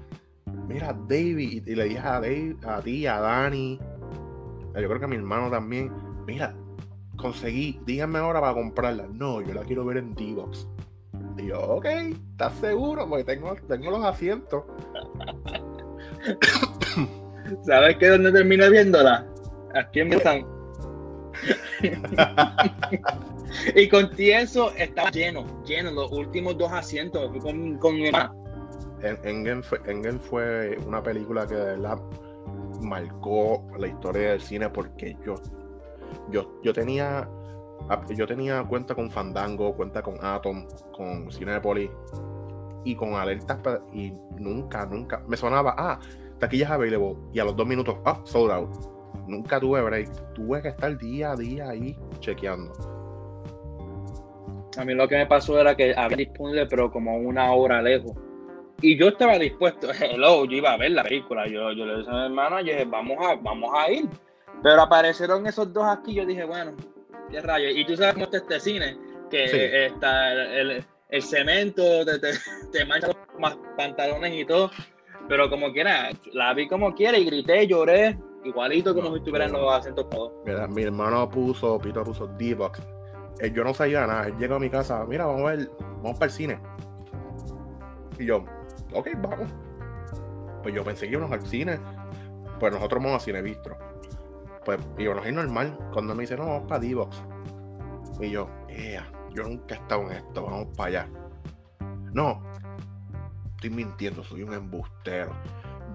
[0.67, 3.79] Mira, David, y, le dije a Dave, a ti, a Dani,
[4.75, 5.89] yo creo que a mi hermano también.
[6.27, 6.53] Mira,
[7.23, 9.07] conseguí, díganme ahora para comprarla.
[9.11, 10.67] No, yo la quiero ver en D-Box.
[11.37, 13.07] Y yo, ok, ¿estás seguro?
[13.09, 14.65] Porque tengo, tengo los asientos.
[17.63, 18.09] ¿Sabes qué?
[18.09, 19.25] ¿Dónde terminé viéndola?
[19.73, 20.45] Aquí en Betán.
[23.75, 27.31] y con eso estaba lleno, lleno, los últimos dos asientos.
[27.41, 28.35] con, con mi mamá.
[29.23, 29.79] Engen fue,
[30.29, 31.99] fue una película que de verdad
[32.81, 35.35] marcó la historia del cine porque yo,
[36.29, 37.29] yo, yo tenía
[38.15, 41.89] yo tenía cuenta con Fandango, cuenta con Atom, con Cinepolis
[42.85, 43.59] y con alertas
[43.91, 45.99] y nunca, nunca me sonaba, ah,
[46.39, 48.69] taquillas available y a los dos minutos, ah, sold out.
[49.27, 52.73] Nunca tuve break, tuve que estar día a día ahí chequeando.
[54.77, 58.13] A mí lo que me pasó era que había disponible, pero como una hora lejos.
[58.81, 61.47] Y yo estaba dispuesto, hello, yo iba a ver la película.
[61.47, 64.09] Yo, yo le dije a mi dije, vamos a, vamos a ir.
[64.61, 66.73] Pero aparecieron esos dos aquí, yo dije, bueno,
[67.29, 67.73] qué rayos.
[67.75, 68.97] Y tú sabes cómo está este cine,
[69.29, 72.19] que está el, el cemento, te,
[72.71, 74.71] te, mancha los pantalones y todo.
[75.27, 79.53] Pero como quiera, la vi como quiera y grité, lloré, igualito como si estuviera en
[79.53, 80.33] los acentos todos.
[80.45, 82.81] Mira, mi hermano puso, Pito puso D-Box.
[83.39, 84.27] Eh, yo no sabía nada.
[84.27, 86.59] Él llegó a mi casa, mira, vamos a ver, vamos para el cine.
[88.19, 88.45] Y yo,
[88.93, 89.51] ok, vamos.
[90.61, 91.79] Pues yo pensé que íbamos al cine.
[92.59, 93.77] Pues nosotros vamos a cine bistro.
[94.65, 95.77] Pues íbamos a ir normal.
[95.91, 97.23] Cuando me dice, no, vamos para D-Box.
[98.21, 101.09] Y yo, yeah yo nunca he estado en esto, vamos para allá.
[102.13, 102.41] No,
[103.55, 105.31] estoy mintiendo, soy un embustero.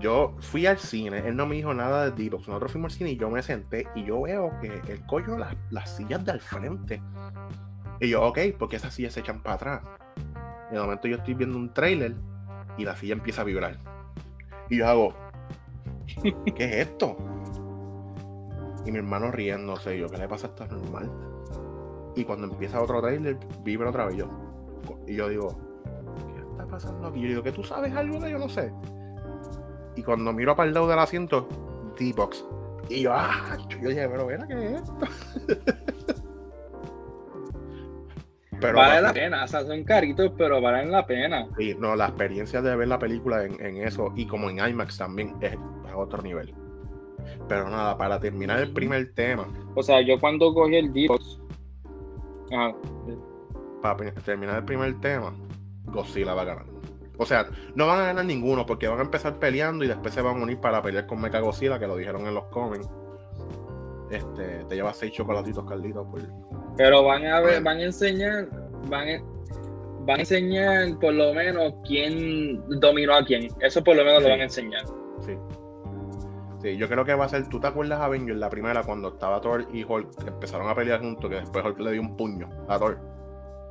[0.00, 2.48] Yo fui al cine, él no me dijo nada de D-Box.
[2.48, 5.56] Nosotros fuimos al cine y yo me senté y yo veo que el coño las,
[5.70, 7.02] las sillas del frente.
[8.00, 9.82] Y yo, ok, porque esas sillas se echan para atrás.
[10.70, 12.14] En el momento yo estoy viendo un trailer
[12.76, 13.78] y la silla empieza a vibrar.
[14.68, 15.14] Y yo hago,
[16.22, 17.16] ¿qué es esto?
[18.88, 21.10] Y mi hermano riéndose, yo, ¿qué le pasa esto normal?
[22.16, 24.30] Y cuando empieza otro trailer, vibra otra vez yo.
[25.06, 25.58] Y yo digo,
[26.34, 27.20] ¿qué está pasando aquí?
[27.20, 28.72] Yo digo, ¿que tú sabes algo de yo no sé?
[29.94, 31.46] Y cuando miro para el lado del asiento,
[31.98, 32.46] D-Box.
[32.88, 35.06] Y yo, ah, yo dije, pero mira, ¿qué es esto?
[38.60, 41.46] Pero vale la pena, o sea, son caritos, pero valen la pena.
[41.56, 44.98] Sí, no, la experiencia de ver la película en, en eso y como en IMAX
[44.98, 45.54] también es
[45.88, 46.52] a otro nivel.
[47.48, 50.92] Pero nada, para terminar el primer tema, O sea, yo cuando cogí el.
[52.52, 52.74] Ajá.
[53.82, 55.34] para terminar el primer tema,
[55.86, 56.66] Godzilla va a ganar.
[57.18, 60.22] O sea, no van a ganar ninguno porque van a empezar peleando y después se
[60.22, 62.88] van a unir para pelear con Mecha Godzilla, que lo dijeron en los cómics.
[64.10, 66.20] Este, te lleva seis chocolatitos, Carlitos, por...
[66.76, 68.48] Pero van a ver, van a enseñar,
[68.88, 69.22] van a,
[70.06, 73.48] van a enseñar por lo menos quién dominó a quién.
[73.60, 74.24] Eso por lo menos Sí.
[74.24, 74.82] lo van a enseñar.
[75.26, 75.32] Sí.
[76.68, 77.48] Sí, yo creo que va a ser.
[77.48, 81.00] ¿Tú te acuerdas Avengers, la primera, cuando estaba Thor y Hulk, que empezaron a pelear
[81.00, 82.98] juntos, que después Hulk le dio un puño a Thor?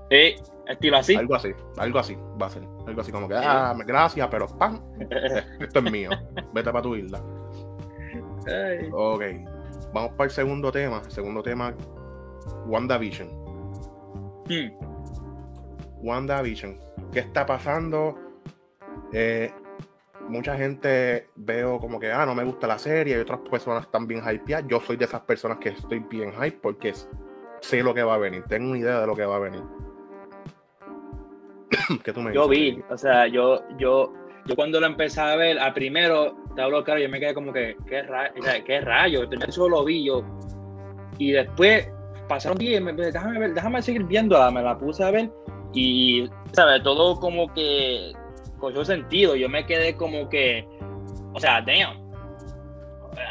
[0.10, 1.16] Sí, estilo así.
[1.16, 2.64] Algo así, algo así, va a ser.
[2.88, 4.82] Algo así como que, ah, gracias, pero ¡pam!
[5.60, 6.10] Esto es mío.
[6.54, 7.22] Vete para tu isla.
[8.48, 8.90] Ay.
[8.92, 9.24] Ok.
[9.94, 11.04] Vamos para el segundo tema.
[11.10, 11.76] Segundo tema,
[12.66, 13.28] WandaVision.
[14.48, 14.72] Hmm.
[16.02, 16.80] WandaVision.
[17.12, 18.18] ¿Qué está pasando?
[19.14, 19.52] Eh,
[20.28, 24.08] mucha gente veo como que, ah, no me gusta la serie, y otras personas están
[24.08, 24.66] bien hypeadas.
[24.68, 26.94] Yo soy de esas personas que estoy bien hype porque
[27.62, 29.62] sé lo que va a venir, tengo una idea de lo que va a venir.
[32.04, 32.76] ¿Qué tú me Yo dices?
[32.78, 34.14] vi, o sea, yo, yo,
[34.46, 37.52] yo cuando lo empecé a ver, a primero, te hablo claro, yo me quedé como
[37.54, 39.22] que, ¿qué, ra o sea, ¿qué rayo?
[39.22, 40.24] El primer solo lo vi yo.
[41.18, 41.90] Y después
[42.28, 45.32] pasaron días, me- déjame ver, déjame seguir viéndola, me la puse a ver
[45.74, 46.84] y, ¿sabes?
[46.84, 48.12] Todo como que
[48.58, 49.36] cogió sentido.
[49.36, 50.68] Yo me quedé como que,
[51.34, 52.06] o sea, damn.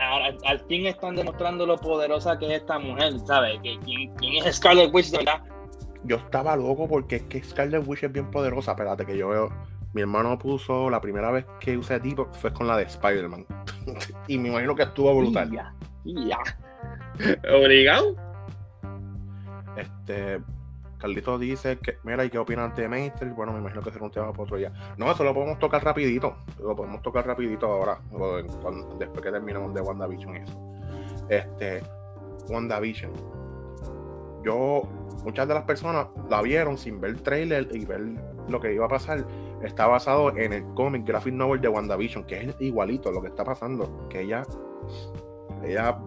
[0.01, 3.61] Al, al fin están demostrando lo poderosa que es esta mujer, ¿sabes?
[3.63, 5.43] Que quién, quién es Scarlet Witch, verdad.
[6.05, 8.73] Yo estaba loco porque es que Scarlet Witch es bien poderosa.
[8.73, 9.53] Espérate, que yo veo.
[9.93, 13.47] Mi hermano puso la primera vez que usé tipo fue con la de Spider-Man.
[14.29, 15.51] y me imagino que estuvo brutal.
[15.51, 16.39] Ya, ya.
[17.55, 18.15] Obligado.
[19.77, 20.41] Este.
[20.99, 23.35] Carlito dice que, mira, ¿y qué opinan de Matrix?
[23.35, 24.73] Bueno, me imagino que será un tema para otro día.
[24.97, 26.37] No, eso lo podemos tocar rapidito.
[26.59, 28.01] Lo podemos tocar rapidito ahora,
[28.99, 30.75] después que terminemos de WandaVision y eso.
[31.29, 31.83] Este,
[32.49, 33.13] WandaVision.
[34.45, 34.83] Yo,
[35.25, 38.01] muchas de las personas la vieron sin ver el trailer y ver
[38.49, 39.27] lo que iba a pasar.
[39.63, 43.45] Está basado en el cómic graphic novel de WandaVision, que es igualito lo que está
[43.45, 44.09] pasando.
[44.09, 44.45] Que ella,
[45.63, 45.99] ella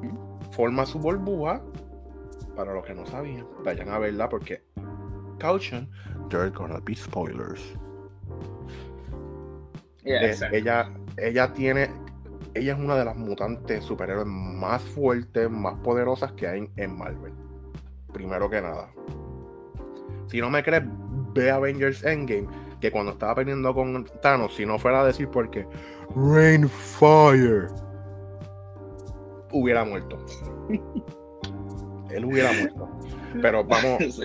[0.52, 1.62] forma su burbuja
[2.56, 4.64] para los que no sabían, vayan a verla porque
[5.40, 5.88] caution,
[6.30, 7.62] there gonna be spoilers.
[10.04, 11.90] Yeah, Eh, ella, ella tiene,
[12.54, 16.98] ella es una de las mutantes superhéroes más fuertes, más poderosas que hay en, en
[16.98, 17.34] Marvel.
[18.14, 18.90] Primero que nada.
[20.28, 20.84] Si no me crees,
[21.34, 22.48] ve Avengers Endgame,
[22.80, 25.68] que cuando estaba peleando con Thanos, si no fuera a decir porque
[26.16, 27.68] Rain Fire
[29.52, 30.18] hubiera muerto.
[32.10, 32.90] Él hubiera muerto.
[33.42, 34.22] Pero vamos,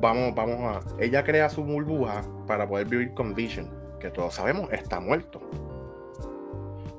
[0.00, 0.80] vamos, vamos a.
[1.02, 5.40] Ella crea su burbuja para poder vivir con Vision, que todos sabemos está muerto.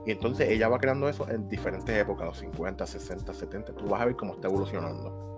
[0.05, 3.73] Y entonces ella va creando eso en diferentes épocas, los 50, 60, 70.
[3.73, 5.29] Tú vas a ver cómo está evolucionando.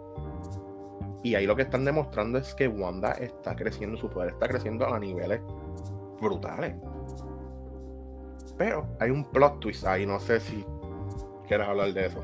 [1.23, 4.85] Y ahí lo que están demostrando es que Wanda está creciendo, su poder está creciendo
[4.85, 5.41] a niveles
[6.19, 6.75] brutales.
[8.57, 10.65] Pero hay un plot twist ahí, no sé si
[11.47, 12.21] quieres hablar de eso.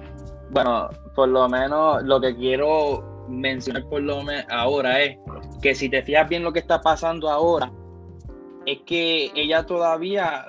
[0.51, 5.17] Bueno, por lo menos lo que quiero mencionar por lo menos ahora es
[5.61, 7.71] que si te fijas bien lo que está pasando ahora,
[8.65, 10.45] es que ella todavía,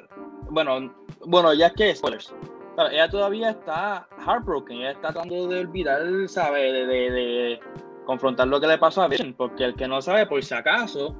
[0.51, 0.93] bueno,
[1.27, 2.35] bueno, ya es que spoilers.
[2.77, 2.93] ¿sabes?
[2.93, 6.73] Ella todavía está heartbroken, ella está tratando de olvidar, ¿sabe?
[6.73, 7.61] De, de- de
[8.07, 11.15] confrontar lo que le pasó a Vision, porque el que no sabe, por si acaso,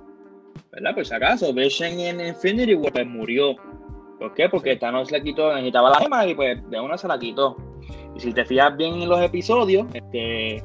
[0.73, 0.95] ¿verdad?
[0.95, 3.55] Por si acaso, Vision en Infinity War pues, murió.
[4.19, 4.49] ¿Por qué?
[4.49, 7.57] Porque Thanos le quitó, necesitaba la gema y pues de una se la quitó.
[8.15, 10.63] Y si te fijas bien en los episodios, este,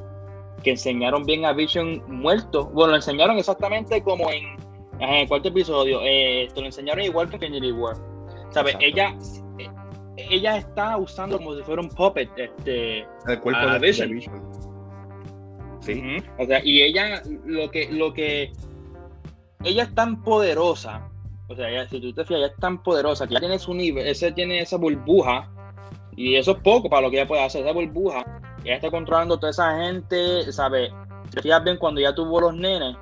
[0.66, 4.56] que enseñaron bien a Vision muerto, bueno, lo enseñaron exactamente como en,
[4.98, 7.94] en el cuarto episodio, eh, esto lo enseñaron igual que Infinity War.
[8.50, 8.74] ¿Sabes?
[8.74, 8.84] Exacto.
[8.84, 9.16] Ella,
[9.60, 9.70] eh,
[10.16, 14.10] ella está usando como si fuera un puppet, este, El cuerpo de, Vision.
[14.10, 14.42] Vision.
[15.82, 16.02] Sí.
[16.36, 18.50] O sea, y ella, lo que, lo que,
[19.62, 21.08] ella es tan poderosa,
[21.46, 23.72] o sea, ella- si tú te fijas, ella es tan poderosa que ya tiene su
[23.72, 25.48] nivel, ese tiene esa burbuja,
[26.16, 28.24] y eso es poco para lo que ella puede hacer, esa burbuja,
[28.66, 30.90] ella está controlando toda esa gente, ¿sabes?
[31.26, 32.96] Si te fijas bien, cuando ella tuvo los nenes,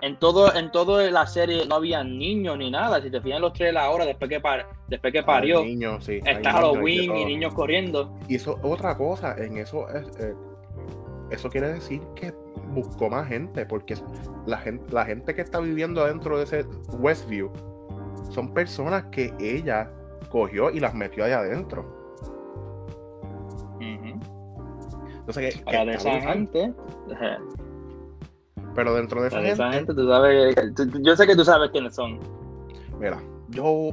[0.00, 3.42] en todo, en toda la serie no había niños ni nada, si te fijas en
[3.42, 7.24] los tres ahora, después que, par, después que parió, Hay niños, sí, está Halloween y
[7.24, 8.16] niños corriendo.
[8.28, 10.34] Y eso, otra cosa, en eso es, eh,
[11.30, 12.32] eso quiere decir que
[12.68, 13.96] buscó más gente, porque
[14.46, 16.66] la gente, la gente que está viviendo adentro de ese
[16.98, 17.50] Westview
[18.30, 19.90] son personas que ella
[20.30, 22.05] cogió y las metió allá adentro.
[25.26, 26.72] Entonces, que- que Para de esa gente,
[28.74, 31.94] Pero dentro de esa, gente, gente, tú sabes, tú- yo sé que tú sabes quiénes
[31.94, 32.18] son.
[33.00, 33.90] mira, yo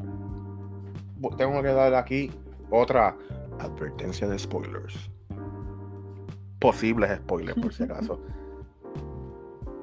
[1.37, 2.29] tengo que dar aquí
[2.69, 3.15] otra
[3.59, 5.09] advertencia de spoilers.
[6.59, 8.19] Posibles spoilers, por si acaso.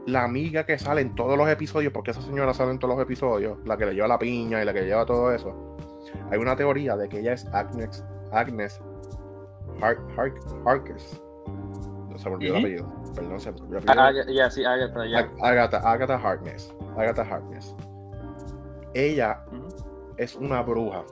[0.06, 3.02] La amiga que sale en todos los episodios, porque esa señora sale en todos los
[3.02, 5.76] episodios, la que le lleva la piña y la que lleva todo eso.
[6.30, 8.80] Hay una teoría de que ella es Agnes, Agnes
[9.80, 10.32] Har- Har-
[10.66, 11.22] Harkness.
[12.10, 12.92] No se me olvidó el apellido.
[13.14, 14.44] Perdón, se me olvidó el apellido.
[14.46, 15.18] Ah, sí, Agatha, ya.
[15.20, 16.74] Ag- Agatha, Agatha Harkness.
[16.96, 17.74] Agatha Harkness.
[18.94, 19.44] Ella
[20.16, 21.04] es una bruja.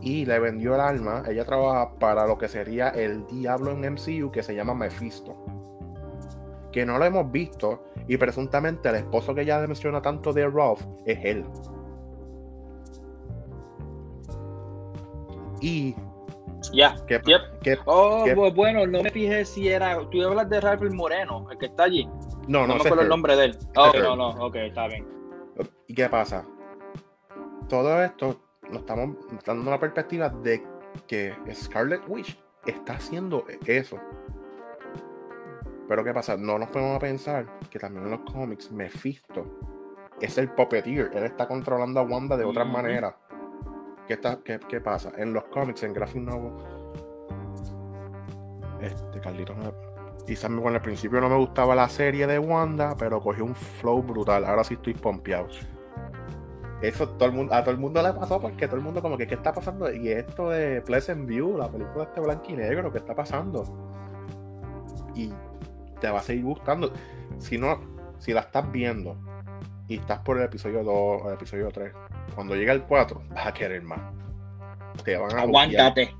[0.00, 1.22] Y le vendió el alma.
[1.26, 5.34] Ella trabaja para lo que sería el diablo en MCU que se llama Mephisto.
[6.70, 7.82] Que no lo hemos visto.
[8.06, 11.44] Y presuntamente el esposo que ella menciona tanto de Roth es él.
[15.60, 15.96] Y
[16.72, 17.22] Ya, yep.
[17.86, 18.34] Oh, ¿Qué?
[18.36, 19.98] bu- bueno, no me fijé si era.
[20.10, 22.04] Tú hablas de Ralph el Moreno, el que está allí.
[22.48, 23.58] no, No, no, me sé acuerdo el nombre de él.
[23.76, 24.02] Oh, Heard.
[24.04, 25.06] no, no, ok, está bien.
[25.86, 26.44] ¿Y qué pasa?
[27.68, 30.62] Todo esto nos estamos dando la perspectiva de
[31.06, 33.98] que Scarlet Witch está haciendo eso.
[35.88, 36.36] Pero ¿qué pasa?
[36.36, 39.46] No nos podemos pensar que también en los cómics Mephisto
[40.20, 41.10] es el puppeteer.
[41.14, 43.14] Él está controlando a Wanda de otras maneras.
[44.06, 45.12] ¿Qué, está, qué, qué pasa?
[45.16, 46.52] En los cómics, en Graphic Novel,
[48.80, 49.72] este, Carlitos me-
[50.26, 53.54] Quizás me- bueno, al principio no me gustaba la serie de Wanda, pero cogió un
[53.54, 54.44] flow brutal.
[54.44, 55.46] Ahora sí estoy pompeado.
[56.82, 59.16] Eso todo el mundo, a todo el mundo le pasó porque todo el mundo como
[59.16, 59.90] que ¿qué está pasando?
[59.92, 63.64] Y esto de Pleasant View, la película este blanco y negro, ¿qué está pasando?
[65.14, 65.32] Y
[66.00, 66.92] te va a seguir gustando.
[67.38, 67.80] Si no,
[68.18, 69.16] si la estás viendo
[69.88, 71.92] y estás por el episodio 2 o el episodio 3,
[72.34, 74.00] cuando llega el 4, vas a querer más.
[75.04, 76.14] Te van a Aguántate.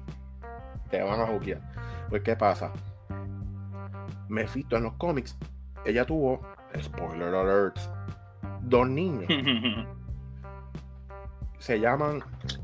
[0.90, 1.60] te van a juquear.
[2.08, 2.72] Pues ¿qué pasa?
[4.28, 5.36] Mephisto en los cómics,
[5.84, 6.40] ella tuvo,
[6.80, 7.90] spoiler alerts,
[8.62, 9.26] dos niños.
[11.58, 12.22] se llaman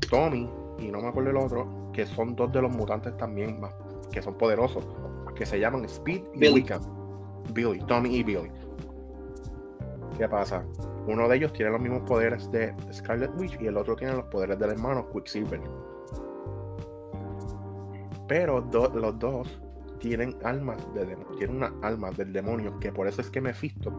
[0.09, 3.73] Tommy y no me acuerdo el otro, que son dos de los mutantes también más,
[4.11, 4.85] que son poderosos,
[5.35, 6.53] que se llaman Speed y Billy.
[6.53, 6.81] Wiccan.
[7.53, 8.49] Billy, Tommy y Billy.
[10.17, 10.65] ¿Qué pasa?
[11.07, 14.25] Uno de ellos tiene los mismos poderes de Scarlet Witch y el otro tiene los
[14.25, 15.61] poderes del hermano Quicksilver.
[18.27, 18.61] Pero
[18.93, 19.61] los dos
[19.99, 23.91] tienen almas de tienen una alma del demonio, que por eso es que Mephisto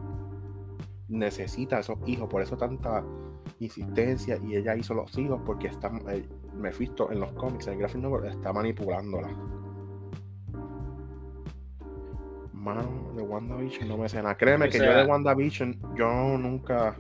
[1.09, 3.05] necesita esos hijos, por eso tanta
[3.59, 7.79] insistencia y ella hizo los hijos porque está eh, Mephisto en los cómics, en el
[7.81, 9.29] graphic novel está manipulándola.
[12.64, 14.35] Mano, de WandaVision no me sé nada.
[14.37, 16.96] Créeme O que sea- yo de WandaVision yo nunca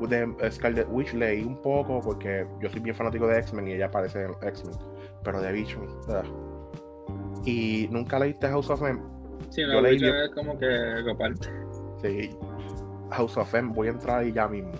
[0.00, 3.86] de Scarlet Witch leí un poco porque yo soy bien fanático de X-Men y ella
[3.86, 4.76] aparece en X-Men.
[5.24, 7.42] Pero de Vision, ugh.
[7.44, 9.00] y nunca leíste House of M.
[9.50, 10.24] Sí, Yo no, leí Witcher bien.
[10.24, 11.38] es como que algo.
[12.02, 12.30] Sí,
[13.10, 14.72] House of M, voy a entrar ahí ya mismo.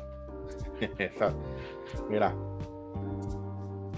[2.09, 2.35] Mira,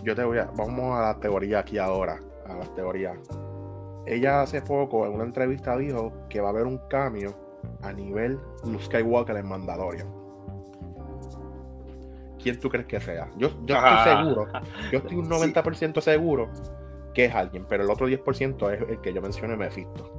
[0.03, 0.45] yo te voy a.
[0.57, 2.19] Vamos a la teoría aquí ahora.
[2.47, 3.19] A las teorías.
[4.07, 7.35] Ella hace poco en una entrevista dijo que va a haber un cambio
[7.83, 10.09] a nivel Luke Skywalker en Mandalorian.
[12.43, 13.29] ¿Quién tú crees que sea?
[13.37, 14.47] Yo, yo estoy seguro,
[14.91, 16.49] yo estoy un 90% seguro
[17.13, 20.11] que es alguien, pero el otro 10% es el que yo mencioné, Mephisto.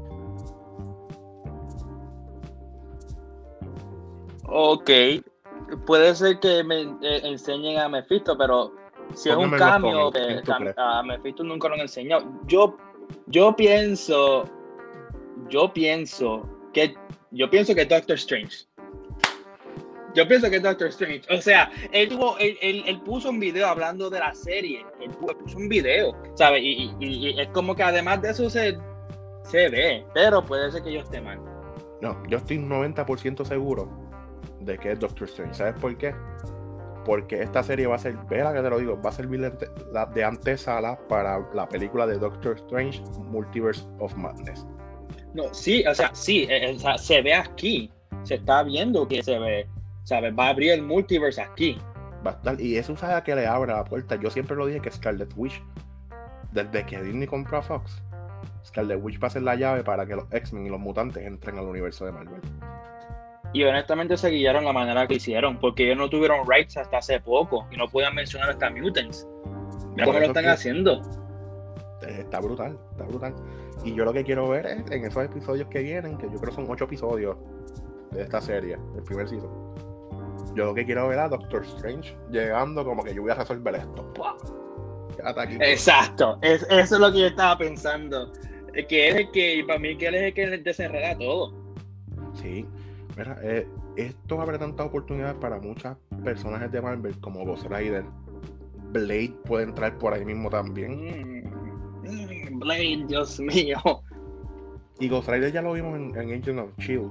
[4.46, 4.90] Ok,
[5.86, 8.72] puede ser que me eh, enseñen a Mephisto, pero
[9.14, 10.76] si es un cambio, comments, que ¿quién tú cam- crees?
[10.78, 12.24] a Mephisto nunca lo han enseñado.
[12.48, 12.76] Yo,
[13.32, 14.50] yo pienso,
[15.50, 16.94] yo pienso que,
[17.32, 18.66] yo pienso que Doctor Strange.
[20.14, 21.22] Yo pienso que es Doctor Strange.
[21.34, 24.86] O sea, él tuvo, él, él- él puso un video hablando de la serie.
[25.00, 26.62] Él pu- puso un video, ¿sabes?
[26.64, 28.78] Y, y- y- es como que además de eso se,
[29.44, 31.40] se ve, pero puede ser que yo esté mal.
[32.02, 33.90] No, yo estoy un 90% seguro
[34.60, 35.54] de que es Doctor Strange.
[35.54, 36.14] ¿Sabes por qué?
[37.06, 39.70] Porque esta serie va a ser, vela que te lo digo, va a servir de,
[40.14, 44.66] de antesala para la película de Doctor Strange Multiverse of Madness.
[45.34, 47.92] No, sí, o sea, sí, eh, eh, o sea, se ve aquí.
[48.24, 49.68] Se está viendo que se ve.
[50.04, 50.34] ¿Sabes?
[50.38, 51.78] Va a abrir el multiverse aquí.
[52.26, 54.16] Va a estar- y eso sabe que le abre la puerta.
[54.16, 55.64] Yo siempre lo dije que Scarlet Witch,
[56.52, 58.02] desde que Disney compró a Fox,
[58.66, 61.58] Scarlet Witch va a ser la llave para que los X-Men y los mutantes entren
[61.58, 62.42] al universo de Marvel.
[63.54, 67.20] Y honestamente se guiaron la manera que hicieron, porque ellos no tuvieron rights hasta hace
[67.20, 69.28] poco y no podían mencionar hasta mutants.
[69.92, 71.02] Mira cómo lo están que- haciendo.
[72.08, 73.36] Eh, Está brutal, está brutal.
[73.84, 76.54] Y yo lo que quiero ver es en esos episodios que vienen, que yo creo
[76.54, 77.36] son ocho episodios
[78.12, 79.50] de esta serie, el primer season.
[80.56, 83.76] Yo lo que quiero ver a Doctor Strange llegando como que yo voy a resolver
[83.76, 84.14] esto.
[84.14, 84.36] ¡Pua!
[85.16, 85.58] Quédate aquí.
[85.62, 88.32] Exacto, es, eso es lo que yo estaba pensando.
[88.88, 91.54] Que es el que, para mí, que él es el que desenreda todo.
[92.34, 92.66] Sí,
[93.24, 98.04] mira, eh, esto abre tantas oportunidades para muchas personajes de Marvel como Ghost Rider.
[98.92, 101.44] Blade puede entrar por ahí mismo también.
[102.04, 103.78] Mm, mm, Blade, Dios mío.
[105.00, 107.10] Y Ghost Rider ya lo vimos en, en Agent of Shield.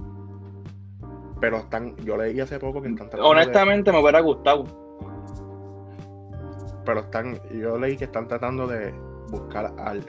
[1.40, 4.64] Pero están, yo leí hace poco que están tratando de- Honestamente me hubiera gustado.
[6.84, 8.92] pero están, yo leí que están tratando de
[9.30, 10.04] buscar al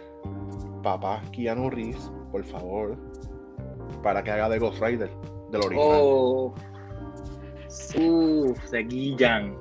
[0.83, 2.97] papá Keanu Reeves, por favor,
[4.03, 5.09] para que haga de Ghost Rider,
[5.51, 5.99] del original.
[6.01, 6.53] Oh.
[7.97, 9.55] Uf, se guillan.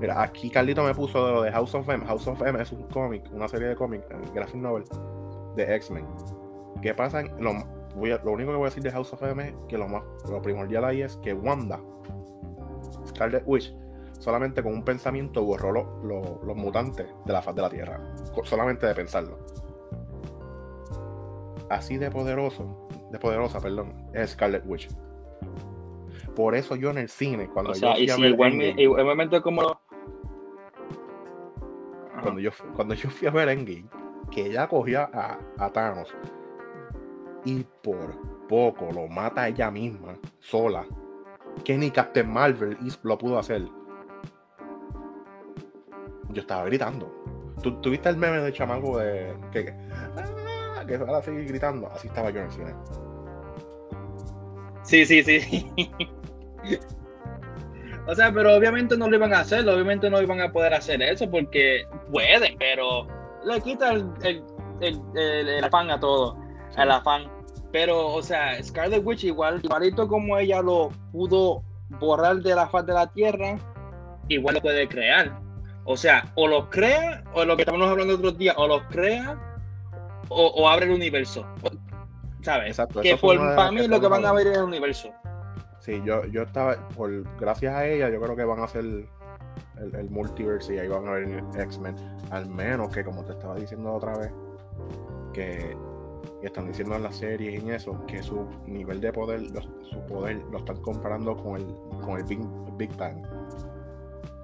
[0.00, 2.04] Mira, aquí Carlito me puso de lo de House of M.
[2.06, 4.84] House of M es un cómic, una serie de cómics, eh, graphic novel
[5.56, 6.06] de X-Men.
[6.82, 7.20] ¿Qué pasa?
[7.20, 7.52] en- Lo,
[7.96, 9.88] voy a- lo único que voy a decir de House of M es que lo,
[9.88, 11.80] más, lo primordial ahí es que Wanda,
[13.08, 13.74] Scarlet Witch,
[14.20, 18.00] solamente con un pensamiento borró lo- lo- los mutantes de la faz de la Tierra.
[18.44, 19.38] Solamente de pensarlo.
[21.70, 24.88] Así de poderoso, de poderosa, perdón, es Scarlet Witch.
[26.34, 28.30] Por eso yo en el cine, cuando O yo sea, fui y a si ver
[28.32, 29.80] igual, Endgame- igualmente como.
[32.22, 33.88] Cuando yo, cuando yo fui a ver Endgame,
[34.30, 36.14] que ella cogía a, a Thanos
[37.44, 40.84] y por poco lo mata ella misma, sola,
[41.64, 43.68] que ni Captain Marvel lo pudo hacer.
[46.30, 47.12] Yo estaba gritando.
[47.62, 51.88] ¿Tú, tú viste el meme del chamaco de que, que, ah, que ahora sigue gritando?
[51.88, 52.74] Así estaba yo en el cine.
[54.88, 55.70] Sí, sí, sí.
[58.06, 61.02] o sea, pero obviamente no lo iban a hacer, obviamente no iban a poder hacer
[61.02, 63.06] eso porque pueden, pero
[63.44, 64.42] le quita el, el,
[64.80, 66.36] el, el- el afán a todo,
[66.70, 66.80] Sí.
[66.80, 67.24] el afán.
[67.70, 71.62] Pero, o sea, Scarlet Witch igual, igualito como ella lo pudo
[72.00, 73.58] borrar de la faz de la tierra,
[74.28, 75.38] igual lo puede crear.
[75.84, 79.38] O sea, o lo crea, o lo que estamos hablando otros días, o lo crea,
[80.30, 81.46] o, o abre el universo.
[82.42, 82.68] ¿Sabes?
[82.68, 85.10] Exacto, que por, para mí lo que van a ver es el universo.
[85.80, 89.08] Sí, yo, yo estaba, por, gracias a ella, yo creo que van a hacer el,
[89.94, 91.96] el multiverse y ahí van a ver X-Men.
[92.30, 94.30] Al menos que, como te estaba diciendo otra vez,
[95.32, 95.76] que,
[96.42, 99.40] están diciendo en la serie y en eso, que su nivel de poder,
[99.90, 101.66] su poder, lo están comparando con el,
[102.00, 102.40] con el Big,
[102.76, 103.26] Big Bang.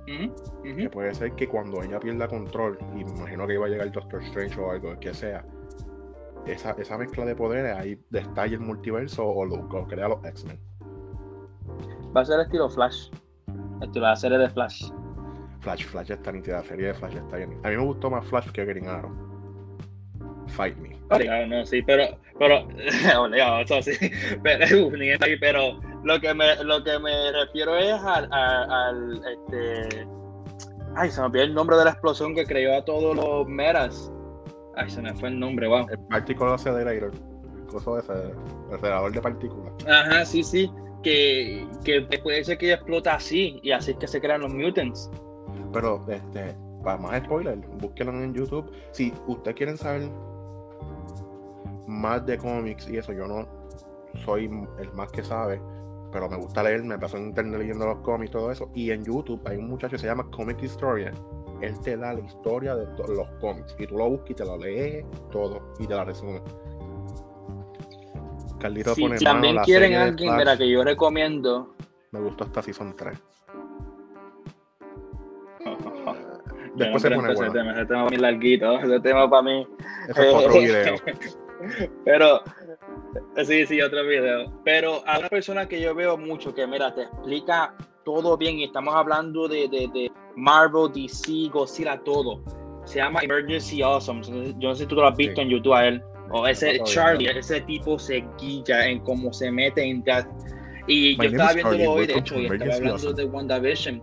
[0.03, 0.75] Ujú.
[0.77, 3.91] Que puede ser que cuando ella pierda control, y me imagino que iba a llegar
[3.93, 5.45] Doctor Strange o algo, que sea,
[6.47, 10.59] esa, esa mezcla de poderes ahí destalle el multiverso o lo, crea los X-Men.
[12.17, 13.11] Va a ser estilo Flash.
[13.81, 14.91] Estilo la serie de Flash.
[15.61, 17.59] Flash, Flash está nítida, la serie de Flash está bien.
[17.63, 19.13] A mí me gustó más Flash que Green Arrow.
[20.49, 20.95] Fight me.
[21.11, 22.67] Obligado, no, sí, pero, pero,
[23.19, 23.93] obligado, eso sí,
[24.43, 24.65] pero,
[25.25, 30.07] ahí, pero lo que me, lo que me refiero es al, al, al, este,
[30.97, 34.13] ay, se me olvidó el nombre de la explosión que creó a todos los meras,
[34.77, 37.11] ay, se me fue el nombre, wow, El Particle Accelerator.
[37.57, 38.05] El coso el
[38.73, 39.73] acelerador de partículas.
[39.89, 40.71] ajá, sí, sí,
[41.03, 44.53] que, que puede ser que ella explota así, y así es que se crean los
[44.53, 45.11] mutants,
[45.73, 48.71] Pero, este, para más spoiler, búsquenlo en YouTube.
[48.93, 50.09] Si ustedes quieren saber
[51.87, 53.47] más de cómics y eso, yo no
[54.25, 54.45] soy
[54.79, 55.61] el más que sabe,
[56.13, 58.71] pero me gusta leer, me paso en internet leyendo los cómics y todo eso.
[58.75, 61.15] Y en YouTube hay un muchacho que se llama Comic Historian.
[61.67, 63.75] Él te da la historia de todos los cómics.
[63.79, 66.43] Y tú lo buscas y te lo lees todo y te la resume.
[68.59, 70.39] Carlito si pone mano, también la quieren de alguien, Flash.
[70.39, 71.75] mira, que yo recomiendo,
[72.13, 73.23] Me gustó hasta Season 3.
[75.65, 75.77] Yo
[76.77, 77.53] Después se pone empezar ese bueno.
[77.53, 79.67] tema, ese tema para mí larguito, ese tema para mí
[80.09, 80.95] Eso es otro video.
[82.05, 82.41] Pero,
[83.45, 84.53] sí, sí, otro video.
[84.65, 88.65] Pero a una persona que yo veo mucho que, mira, te explica todo bien y
[88.65, 92.41] estamos hablando de, de, de Marvel, DC, Godzilla, todo.
[92.85, 94.23] Se llama Emergency Awesome.
[94.59, 95.43] Yo no sé si tú lo has visto Sí.
[95.43, 96.03] en YouTube a él.
[96.31, 100.03] O ese Charlie, ese tipo se guilla en cómo se mete en...
[100.05, 100.27] that.
[100.87, 103.15] Y My yo estaba viéndolo Charlie, hoy, de hecho, y estaba hablando Awesome.
[103.15, 104.03] de WandaVision.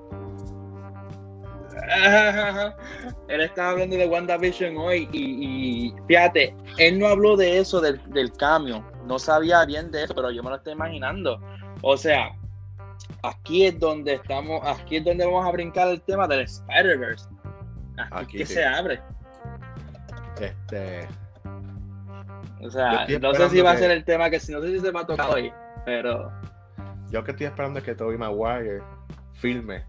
[3.28, 8.00] Él estaba hablando de WandaVision hoy y, y fíjate, él no habló de eso del,
[8.12, 11.40] del cambio, no sabía bien de eso, pero yo me lo estoy imaginando.
[11.82, 12.32] O sea,
[13.24, 17.28] aquí es donde estamos, aquí es donde vamos a brincar el tema del Spider-Verse.
[17.98, 18.54] Aquí, Aquí que sí.
[18.56, 19.02] se abre.
[20.40, 21.08] Este,
[22.64, 24.80] O sea, no sé si va a ser el tema que si no sé si
[24.80, 25.52] se va a tocar hoy,
[25.86, 26.32] pero
[27.10, 28.82] yo que estoy esperando es que Tobey Maguire
[29.34, 29.84] filme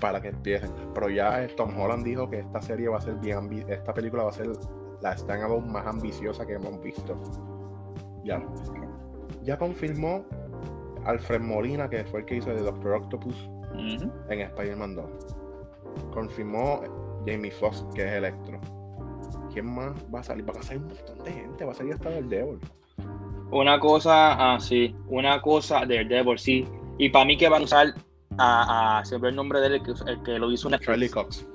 [0.00, 0.72] para que empiecen.
[0.94, 3.92] Pero ya eh, Tom Holland dijo que esta serie va a ser bien ambi- esta
[3.94, 4.48] película va a ser
[5.00, 7.20] la standalone más ambiciosa que hemos visto.
[8.24, 8.42] Ya.
[9.42, 10.24] Ya confirmó
[11.06, 13.48] Alfred Molina, que fue el que hizo de Doctor Octopus
[14.28, 15.04] en Spider-Man 2.
[16.12, 16.82] Confirmó
[17.26, 18.60] Jamie Foxx, que es Electro.
[19.52, 20.48] ¿Quién más va a salir?
[20.48, 22.58] Va a salir un montón de gente, va a salir hasta del Devil.
[23.50, 26.66] Una cosa, así, una cosa de Devil, sí.
[26.98, 27.94] Y para mí que van a usar
[28.38, 30.86] a, a siempre el nombre de él, el que, el que lo hizo Netflix.
[30.86, 31.46] Charlie Cox.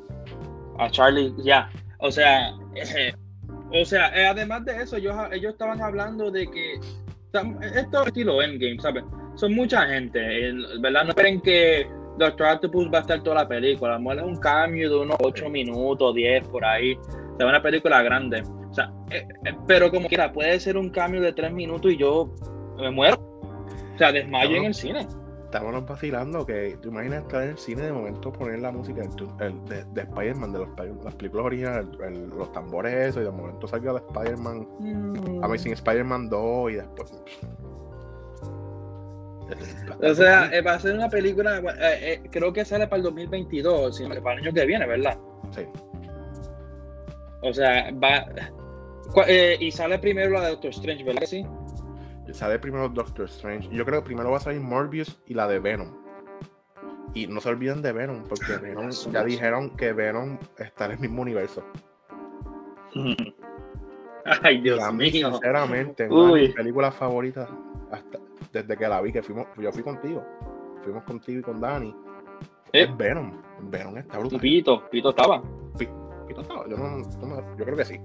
[0.78, 1.70] A Charlie, ya.
[2.00, 3.14] O sea, eh,
[3.74, 6.76] o sea, eh, además de eso, ellos, ellos estaban hablando de que
[7.74, 9.04] esto es estilo Endgame, ¿sabes?
[9.40, 10.20] Son mucha gente,
[10.82, 11.04] ¿verdad?
[11.04, 11.88] No esperen que
[12.18, 13.96] Doctor Octopus va a estar toda la película.
[13.96, 16.94] A lo mejor es un cambio de unos 8 minutos, 10 por ahí.
[16.96, 18.44] O sea, una película grande.
[18.70, 21.98] O sea, eh, eh, pero como quiera, puede ser un cambio de 3 minutos y
[21.98, 22.34] yo
[22.78, 23.16] me muero.
[23.96, 25.08] O sea, desmayo en el cine.
[25.46, 29.46] Estábamos vacilando que tú imaginas estar en el cine de momento poner la música el-
[29.48, 30.70] el- de, de Spider-Man, de los,
[31.04, 35.44] las películas originales, el- los tambores eso, y de momento salga de Spider-Man, Mm.
[35.44, 37.24] Amazing Spider-Man 2 y después.
[40.02, 43.04] O sea, eh, va a ser una película, eh, eh, creo que sale para el
[43.04, 45.18] 2022, sino que para el año que viene, ¿verdad?
[45.52, 45.62] Sí.
[47.42, 48.26] O sea, va...
[49.28, 51.46] eh, y sale primero la de Doctor Strange, ¿verdad sí?
[52.32, 53.70] Sale primero Doctor Strange.
[53.72, 55.98] Yo creo que primero va a salir Morbius y la de Venom.
[57.16, 59.28] Y no se olviden de Venom, porque Venom Eso, ya eso.
[59.28, 61.64] dijeron que Venom está en el mismo universo.
[64.44, 65.10] Ay, Dios mío.
[65.32, 67.50] sinceramente, una de mis películas favoritas
[67.92, 68.20] hasta
[68.52, 70.24] desde que la vi, que fuimos, yo fui contigo.
[70.84, 71.96] Fuimos contigo y con Dani.
[72.74, 72.84] Eh.
[72.84, 73.42] Es Venom.
[73.64, 74.40] Venom está Y brutal.
[74.40, 75.42] Pito, Pito estaba.
[75.78, 78.00] Pito estaba, Yo, no, yo creo que sí.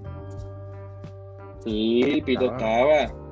[1.63, 3.01] Sí, Pito Estaba.
[3.01, 3.25] estaba.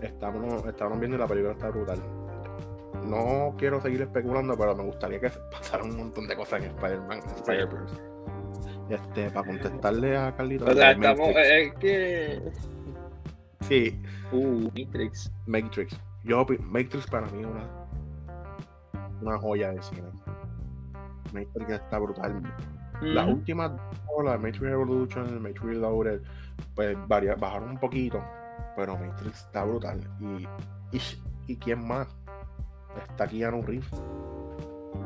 [0.00, 1.98] Estábamos, estábamos viendo y la película está brutal.
[3.06, 7.20] No quiero seguir especulando, pero me gustaría que pasaran un montón de cosas en Spider-Man.
[8.88, 10.64] Este, para contestarle a Carlito.
[10.64, 11.28] O sea, estamos.
[11.36, 12.40] Es que.
[13.60, 14.00] Sí,
[14.32, 15.30] Uh, Matrix.
[15.46, 15.98] Matrix.
[16.24, 17.68] Yo, Matrix para mí es una,
[19.22, 20.08] una joya de cine.
[21.32, 22.42] Matrix está brutal.
[23.02, 26.20] Las últimas dos, la Matrix Revolution, Matrix Reloaded,
[26.74, 28.22] pues bajaron un poquito,
[28.76, 30.00] pero Matrix está brutal.
[30.20, 30.46] Y,
[30.96, 31.00] y,
[31.46, 32.08] y quién más?
[33.08, 33.90] Está Keanu Reeves.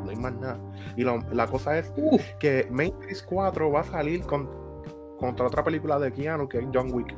[0.04, 0.58] No hay más nada.
[0.96, 1.92] Y lo- la cosa es
[2.40, 4.48] que Matrix 4 va a salir con,
[5.18, 7.14] contra otra película de Keanu que es John Wick.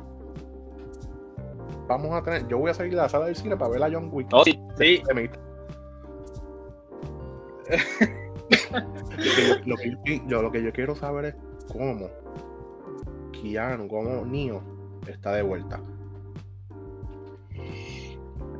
[1.87, 3.89] Vamos a tener, yo voy a salir de la sala del cine para ver a
[3.91, 4.29] John Wick.
[4.31, 5.01] no, sí, sí.
[5.07, 5.47] Lo que-
[9.65, 11.35] lo, que yo, yo- lo que yo quiero saber es
[11.71, 12.07] cómo
[13.31, 14.61] Keanu, cómo Neo
[15.07, 15.79] está de vuelta.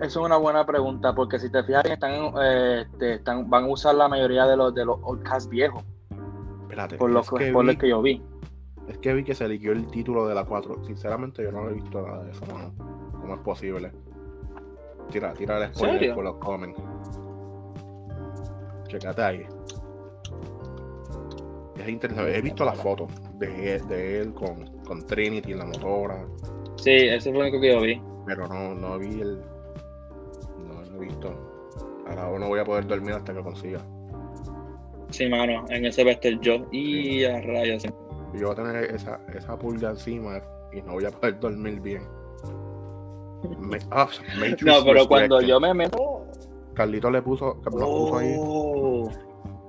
[0.02, 2.12] Eso es una buena pregunta, porque si te fijas, están,
[2.42, 5.84] eh, este, están, van a usar la mayoría de los de los old cast viejos,
[6.62, 8.22] Espérate, por lo, es, que, por yo vi.
[8.88, 10.84] es que vi que se liquió el título de la 4.
[10.84, 12.72] Sinceramente, yo no he visto nada de eso, mano.
[13.28, 13.92] ¿Cómo es posible?
[15.12, 16.16] Tira, tira el spoiler serio?
[16.16, 16.82] por los comments.
[18.88, 19.46] Checate ahí.
[21.78, 22.38] Es interesante.
[22.38, 26.26] He visto las fotos de, de él con, con Trinity en la motora.
[26.78, 28.02] Sí, ese fue lo único que yo vi.
[28.26, 29.42] pero no, no vi el.
[30.66, 31.34] No, no he visto.
[32.08, 33.82] Ahora no voy a poder dormir hasta que consiga.
[35.10, 36.66] Sí, mano, en ese Vester yo.
[36.72, 37.84] Y a rayos.
[37.84, 41.82] Y yo voy a tener esa, esa pulga encima y no voy a poder dormir
[41.82, 42.04] bien.
[43.60, 44.08] Me- ah,
[44.66, 46.26] No, pero cuando yo me meto.
[46.74, 48.36] Carlito le puso, nos puso ahí.
[48.38, 49.10] Oh,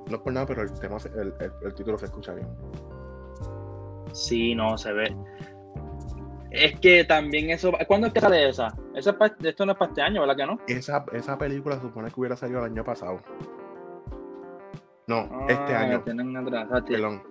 [0.08, 2.48] No es por nada, pero el tema, el, el- el título se escucha bien.
[4.12, 5.16] sí, no, se ve.
[6.50, 7.70] Es que también eso.
[7.86, 8.74] ¿Cuándo es que sale esa?
[8.94, 9.14] esa
[9.44, 10.58] esto no es para este año, ¿verdad que no?
[10.66, 13.18] Esa, esa película se supone que hubiera salido el año pasado.
[15.06, 16.00] No, este Ah, año.
[16.02, 17.22] Tienen atrás, Perdón.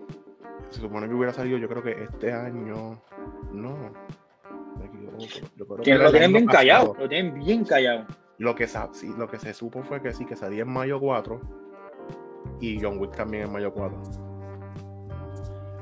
[0.70, 3.00] Se supone que hubiera salido, yo creo que este año.
[3.52, 3.76] No.
[5.58, 6.58] Lo el tienen bien pasado.
[6.60, 6.96] callado.
[7.00, 8.06] Lo tienen bien callado.
[8.38, 11.42] Lo que, sí, lo que se supo fue que sí, que salía en mayo 4.
[12.62, 14.02] Y John Wick también en mayo 4.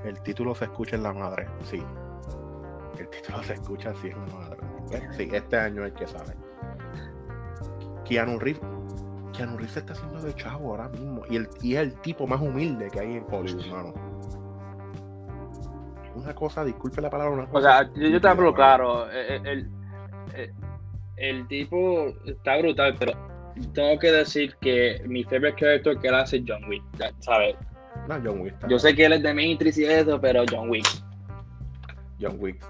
[0.06, 1.82] El título se escucha en la madre, sí.
[2.98, 4.58] El título se escucha así en la madre.
[5.18, 6.34] Sí, este año es el que sale.
[8.06, 8.62] Keanu Reeves.
[9.34, 11.24] Keanu Reeves se está haciendo de chavo ahora mismo.
[11.30, 13.94] Y, el, y es el tipo más humilde que hay en Hollywood, mano.
[16.26, 17.80] Una cosa, disculpe la palabra, una O cosa.
[17.86, 19.10] sea, yo, yo te hablo claro.
[19.12, 19.70] eh, El, el,
[20.36, 20.54] el-
[21.18, 23.14] el tipo está brutal, pero
[23.74, 26.84] tengo que decir que mi favorite character que él hace es John Wick.
[27.20, 27.56] ¿Sabes?
[28.10, 30.70] No, John Wick está- Yo sé que él es de Matrix y eso, pero John
[30.70, 30.86] Wick.
[32.20, 32.62] John Wick.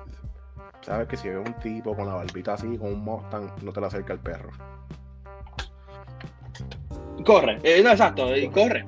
[0.81, 3.79] Sabes que si ves un tipo con la barbita así, con un Mustang, no te
[3.81, 4.49] le acerca el perro.
[7.25, 8.85] Corre, eh, no, exacto, eh, corre,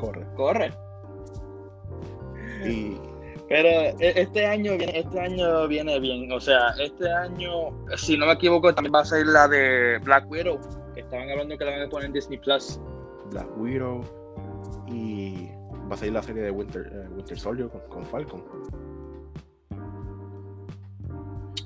[0.00, 0.26] Corre.
[0.34, 0.72] corre.
[2.64, 2.98] Y
[3.50, 6.30] Pero eh, este año viene, este año viene bien.
[6.30, 10.30] O sea, este año, si no me equivoco, también va a ser la de Black
[10.30, 10.60] Widow,
[10.94, 12.80] que estaban hablando que la van a poner en Disney Plus.
[13.30, 14.02] Black Widow.
[14.86, 15.48] Y
[15.90, 18.44] va a salir la serie de Winter, eh, Winter Soldier con, con Falcon.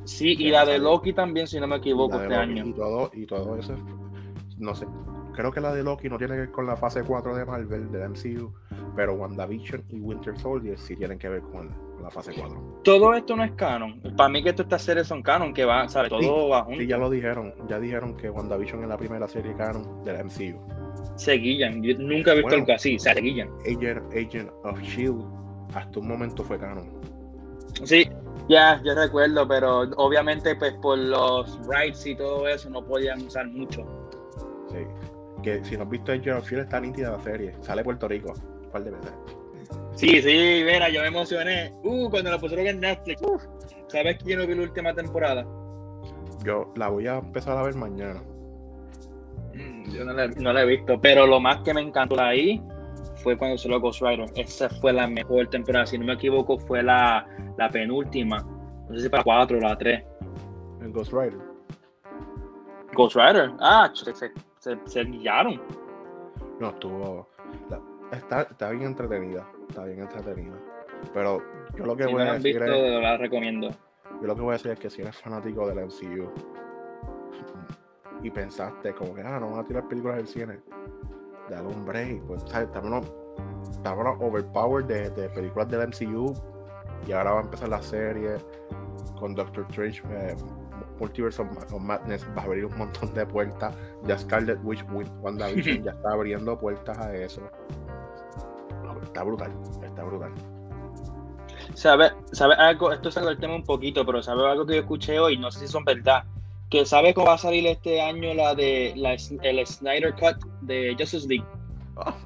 [0.04, 2.64] Sí, y la de Loki también, si no me equivoco, este año.
[2.64, 3.74] Y todo, y todo eso,
[4.56, 4.86] no sé,
[5.34, 7.90] creo que la de Loki no tiene que ver con la fase 4 de Marvel,
[7.90, 8.52] de MCU,
[8.96, 11.70] pero WandaVision y Winter Soldier sí tienen que ver con,
[12.02, 12.80] la fase 4.
[12.84, 14.00] Todo esto no es canon.
[14.16, 16.10] Para mí que todas estas series son canon, que va, ¿sabes?
[16.10, 16.80] Todo va junto.
[16.80, 17.54] Sí, ya lo dijeron.
[17.66, 20.60] Ya dijeron que WandaVision es la primera serie canon de la MCU.
[21.16, 21.82] Seguían.
[21.82, 22.98] Yo nunca he visto algo así.
[22.98, 23.48] Se seguían.
[23.60, 25.24] Agent, Agent of S.H.I.E.L.D.
[25.74, 26.92] hasta un momento fue canon.
[27.84, 28.08] Sí,
[28.48, 33.48] ya, yo recuerdo, pero obviamente pues por los rights y todo eso no podían usar
[33.48, 33.82] mucho.
[34.70, 34.86] Sí.
[35.44, 36.62] Que si no has visto Agent of S.H.I.E.L.D.
[36.62, 37.54] está nítida la serie.
[37.60, 38.32] Sale Puerto Rico.
[38.70, 39.12] ¿Cuál debe ser?
[39.94, 41.72] Sí, sí, mira, yo me emocioné.
[41.82, 43.20] Uh, cuando la pusieron en Netflix.
[43.88, 45.46] ¿Sabes quién no vi la última temporada?
[46.44, 48.22] Yo la voy a empezar a ver mañana.
[49.54, 52.60] Mm, yo no la, he visto, pero lo más que me encantó ahí
[53.16, 54.26] fue cuando se lo Ghost Rider.
[54.34, 55.86] Esa fue la mejor temporada.
[55.86, 57.26] Si no me equivoco, fue la,
[57.56, 58.38] la penúltima.
[58.88, 60.02] No sé si para cuatro o la tres.
[60.80, 61.38] El Ghost Rider.
[62.94, 63.52] Ghost Rider.
[63.60, 64.32] Ah, se,
[64.64, 65.60] se, se guiaron.
[66.58, 67.28] No, estuvo
[68.12, 69.46] está, está bien entretenida.
[69.68, 70.58] Está bien entretenida.
[71.12, 71.42] Pero
[71.76, 73.02] yo lo que voy a decir es.
[73.02, 73.70] La recomiendo.
[74.20, 76.30] Yo lo que voy a decir es que si eres fanático del MCU
[78.22, 80.60] y pensaste como que ah, no van a tirar películas del cine,
[81.50, 82.22] dale un break.
[82.22, 82.68] Pues, ¿sabes?
[82.68, 86.32] Estamos, overpowered de, de, películas del MCU
[87.06, 88.36] y ahora va a empezar la serie
[89.18, 90.02] con Doctor Strange.
[90.10, 90.36] Eh,
[90.98, 93.74] Multiverse of, Madness va a abrir un montón de puertas.
[94.04, 94.84] Ya Scarlet Witch
[95.22, 97.42] WandaVision ya está abriendo puertas a eso
[99.14, 99.52] está brutal,
[99.84, 100.32] está brutal.
[101.74, 102.92] ¿Sabes sabe algo?
[102.92, 105.38] Esto es del tema un poquito, pero ¿sabes algo que yo escuché hoy?
[105.38, 106.24] No sé si son verdad.
[106.70, 110.96] Que ¿sabes cómo va a salir este año la de la, el Snyder Cut de
[110.98, 111.46] Justice League?
[111.96, 112.16] Ah,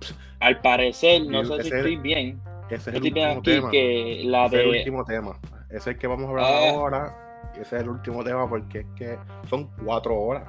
[0.40, 2.40] Al parecer, no sé si estoy bien.
[2.70, 3.70] Ese es el último tema.
[3.70, 5.38] Que la ese es el último tema.
[5.68, 6.70] Ese es el que vamos a hablar ah.
[6.70, 7.27] ahora.
[7.60, 10.44] Ese es el último tema porque es que son cuatro horas.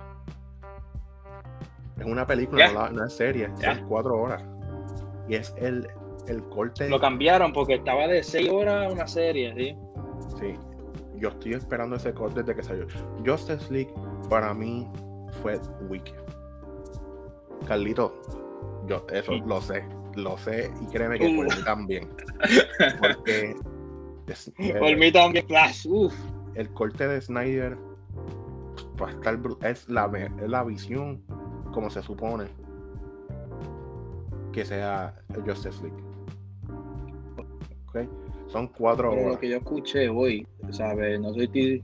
[1.99, 3.49] Es una película, no, es serie.
[3.59, 4.43] Son cuatro horas.
[5.27, 5.87] Y es el,
[6.27, 6.87] el corte.
[6.87, 9.75] Lo cambiaron porque estaba de 6 horas una serie, ¿sí?
[10.39, 10.55] Sí.
[11.17, 12.87] Yo estoy esperando ese corte desde que salió.
[13.25, 13.93] Justice League
[14.29, 14.87] para mí
[15.41, 16.13] fue weak.
[17.67, 18.13] Carlito,
[18.87, 19.83] yo eso lo sé.
[20.15, 22.09] Lo sé y créeme que por mí también.
[22.99, 23.55] Porque.
[24.79, 25.85] por mí también, Flash.
[25.87, 26.13] Uf.
[26.59, 27.77] El corte de Snyder
[29.01, 31.23] va a estar es la, es la visión
[31.71, 32.47] como se supone
[34.51, 36.03] que sea Justice League.
[38.49, 39.35] Son cuatro horas.
[39.35, 41.21] Lo que yo escuché hoy, ¿sabes?
[41.21, 41.81] No sé, si,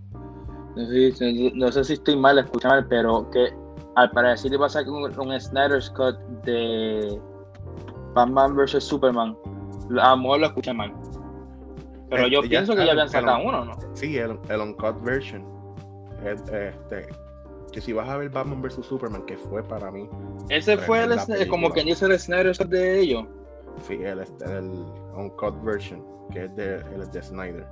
[1.54, 3.54] no sé si estoy mal escuchando, pero que
[3.96, 7.18] al parecer iba a sacar un, un Snyder's Cut de
[8.14, 9.38] Batman vs Superman.
[10.02, 10.92] A lo mejor lo escuché mal.
[12.16, 13.78] Pero yo pienso que ya habían sacado uno, ¿no?
[13.94, 15.46] Sí, el, el uncut version.
[16.24, 16.74] Este,
[17.72, 20.10] que si vas a ver Batman vs Superman, que fue para mí.
[20.50, 22.18] Ese fue el, como que dice el
[22.58, 23.26] Cut de ellos.
[23.82, 26.02] Sí, el, el uncut version,
[26.32, 27.66] que es de, el de Snyder.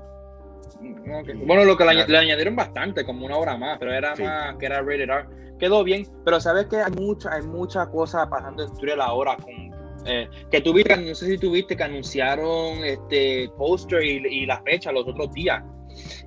[1.45, 4.81] bueno, lo que le, añadieron bastante, como una hora más, pero era más que era
[4.81, 5.25] rated R.
[5.57, 9.71] Quedó bien, pero sabes que hay mucha, hay muchas cosas pasando en Twitter ahora con
[10.06, 14.91] eh, que tuviste, no sé si tuviste que anunciaron este poster y, y, la fecha
[14.91, 15.64] los otros días.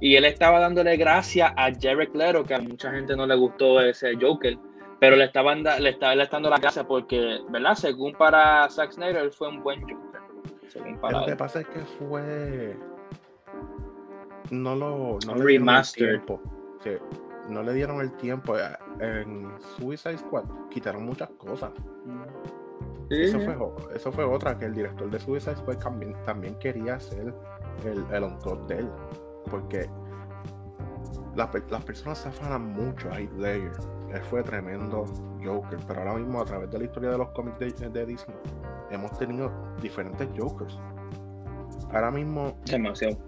[0.00, 3.80] Y él estaba dándole gracias a Jared Leto, que a mucha gente no le gustó
[3.80, 4.56] ese Joker
[4.98, 7.74] pero le estaban le estaba le dando la gracia porque, ¿verdad?
[7.74, 10.20] Según para Zack Snyder, él fue un buen Joker.
[11.12, 12.76] lo que pasa es que fue.
[14.50, 15.18] No lo.
[15.26, 16.40] No le dieron el tiempo.
[16.82, 16.90] Sí,
[17.48, 18.56] no le dieron el tiempo.
[18.56, 18.62] Eh,
[19.00, 21.72] en Suicide Squad quitaron muchas cosas.
[23.10, 23.56] Eso, fue,
[23.94, 27.32] eso fue otra, que el director de Suicide Squad también, también quería hacer
[27.84, 28.90] el, el on de él.
[29.50, 29.88] Porque
[31.36, 33.72] las personas se afanan mucho a Heath Ledger.
[34.12, 35.04] Él fue tremendo
[35.42, 38.36] Joker, pero ahora mismo a través de la historia de los cómics de, Disney
[38.90, 39.52] hemos tenido
[39.82, 40.78] diferentes Jokers.
[41.92, 43.18] Ahora mismo, demasiado.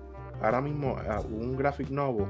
[0.40, 2.26] Ahora mismo uh, un graphic novel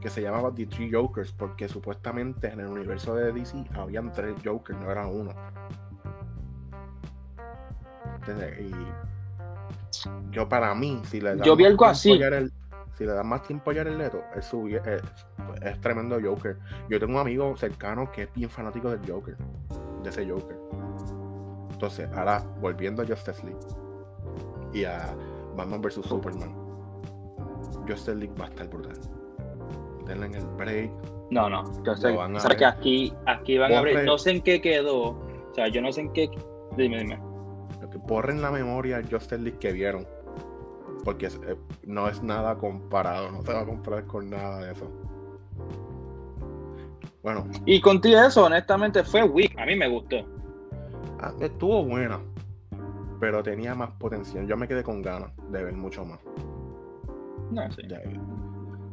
[0.00, 4.34] que se llamaba The Three Jokers porque supuestamente en el universo de DC habían tres
[4.44, 5.32] Jokers, no era uno.
[8.60, 8.72] Y
[10.30, 12.18] yo para mí, si le yo vi algo así
[12.98, 14.52] si le dan más tiempo a Jared Leto, es,
[15.62, 16.56] es, tremendo Joker.
[16.90, 19.36] Yo tengo un amigo cercano que es bien fanático del Joker,
[20.02, 20.56] de ese Joker.
[21.70, 23.60] Entonces, ahora volviendo a Justice League
[24.72, 25.14] y a
[25.56, 26.52] Batman vs Superman,
[27.86, 28.98] Justice League va a estar brutal.
[30.04, 30.90] Denle en el break.
[31.30, 32.16] No, no, yo sé,
[32.56, 35.92] que aquí, aquí van a abrir, no sé en qué quedó, o sea, yo no
[35.92, 36.28] sé en qué,
[36.76, 37.27] dime, dime.
[38.08, 40.04] Borren la memoria Justice League que vieron
[41.04, 44.90] porque eh, no es nada comparado, no se va a comparar con nada de eso.
[47.22, 47.46] Bueno.
[47.66, 49.58] Y contigo eso, honestamente, fue weak.
[49.58, 50.16] A mí me gustó.
[51.20, 52.20] Ah, estuvo buena.
[53.20, 54.46] Pero tenía más potencial.
[54.46, 56.20] Yo me quedé con ganas de ver mucho más.
[57.50, 57.82] No, sí.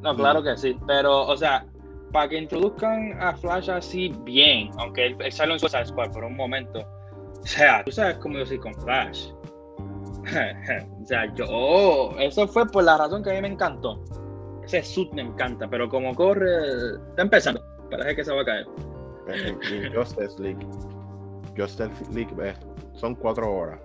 [0.02, 0.78] No, claro que sí.
[0.88, 1.66] Pero, o sea,
[2.12, 6.36] para que introduzcan a Flash así bien, aunque él, salió en Suicide Squad por un
[6.36, 6.80] momento.
[7.46, 9.30] O sea, tú sabes cómo yo soy con Flash.
[11.04, 12.10] o sea, yo.
[12.18, 14.04] Eso fue por la razón que a mí me encantó.
[14.64, 16.50] Ese suit me encanta, pero como corre.
[17.10, 17.64] Está empezando.
[17.92, 18.66] Parece que se va a caer.
[19.72, 20.66] Y Justice League.
[21.56, 22.34] Justice League
[22.96, 23.80] son cuatro horas.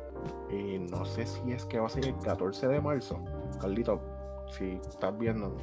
[0.51, 3.23] Y no sé si es que va a ser el 14 de marzo.
[3.61, 4.01] Carlito,
[4.49, 5.55] si estás viendo,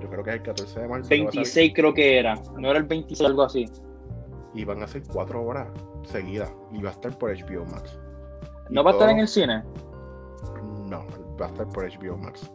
[0.00, 1.08] yo creo que es el 14 de marzo.
[1.08, 2.36] 26 creo que era.
[2.56, 3.66] No era el 26, algo así.
[4.54, 5.68] Y van a ser cuatro horas
[6.04, 6.52] seguidas.
[6.72, 7.98] Y va a estar por HBO Max.
[8.68, 9.62] ¿No va a estar en el cine?
[10.86, 11.06] No,
[11.40, 12.50] va a estar por HBO Max.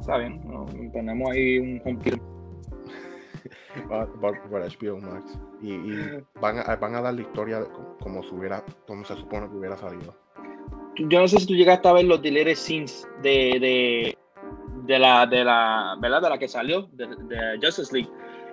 [0.00, 0.40] Está bien,
[0.92, 1.98] tenemos ahí un home
[4.20, 5.38] por, HBO Max.
[5.60, 5.78] Y,
[6.40, 7.64] van, a, van, a, dar la historia
[8.00, 10.14] como, se hubiera, como se supone que hubiera salido.
[10.96, 14.18] Yo no sé si tú llegaste a ver los deleted scenes de, de,
[14.84, 16.22] de la, de la, ¿verdad?
[16.22, 17.06] De la que salió, de,
[17.62, 18.10] Justice League,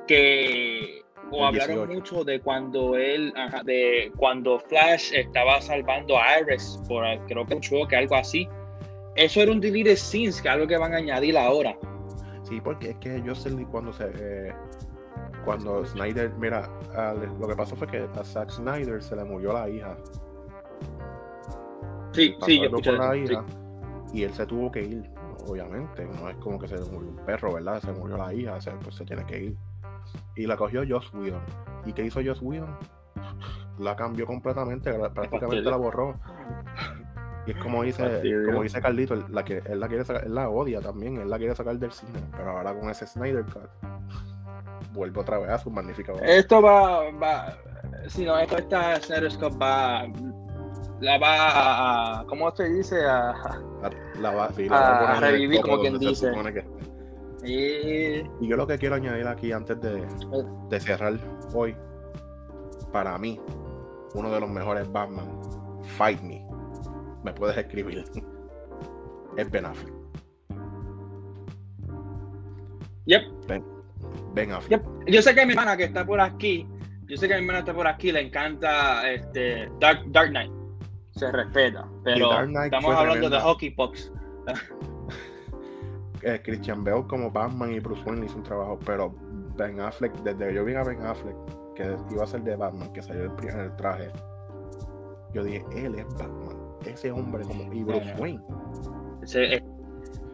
[0.07, 1.01] que
[1.31, 3.33] o hablaron mucho de cuando él,
[3.65, 8.47] de cuando Flash estaba salvando a Iris por creo que un choque, algo así.
[9.15, 11.75] Eso era un deleted scenes, que algo que van a añadir ahora.
[12.43, 14.53] Sí, porque es que Justice League cuando se eh,
[15.43, 16.69] cuando Snyder, mira,
[17.39, 19.97] lo que pasó fue que a Zack Snyder se le murió la hija.
[22.11, 23.45] Sí, sí, yo con la hija
[24.13, 25.09] y él se tuvo que ir,
[25.47, 26.05] obviamente.
[26.05, 27.81] No es como que se murió un perro, ¿verdad?
[27.81, 29.57] Se murió la hija, se, pues se tiene que ir.
[30.35, 31.41] Y la cogió Joss Whedon.
[31.85, 32.77] ¿Y qué hizo Joss Whedon?
[33.77, 36.15] La cambió completamente, prácticamente la borró.
[37.45, 40.49] Y es como dice, como dice Carlito, la que, él la quiere sacar, él la
[40.49, 43.69] odia también, él la quiere sacar del cine, pero ahora con ese Snyder Cut
[44.93, 47.57] vuelve otra vez a su magnífica Esto va, va,
[48.07, 50.05] si no, esto esta Snyder Cut va
[51.01, 53.05] la va a, ¿cómo se dice?
[53.05, 53.33] A,
[54.19, 56.31] la va, a, revivir, como quien dice.
[57.43, 58.23] Y...
[58.41, 60.05] yo lo que quiero añadir aquí antes de,
[60.69, 61.13] de, cerrar
[61.53, 61.75] hoy,
[62.91, 63.39] para mí,
[64.13, 65.27] uno de los mejores Batman,
[65.97, 66.45] Fight Me,
[67.23, 68.03] me puedes escribir,
[69.37, 69.93] es Ben Affleck.
[73.05, 73.23] Yep.
[73.47, 73.65] Ben,
[74.33, 74.83] ben Affleck.
[75.07, 76.67] Yo sé que mi hermana que está por aquí,
[77.07, 80.59] yo sé que mi hermana está por aquí, le encanta este Dark, Dark Knight
[81.19, 81.87] se respeta.
[82.03, 82.31] Pero
[82.63, 84.11] estamos hablando de Hockey Pucks.
[86.23, 89.13] Eh, Christian Bale como Batman y Bruce Wayne hizo un trabajo, pero
[89.55, 91.35] Ben Affleck, desde que yo vi a Ben Affleck,
[91.75, 94.09] que iba a ser de Batman, que salió el primer traje,
[95.33, 98.41] yo dije, él es Batman, ese hombre como y Bruce Wayne.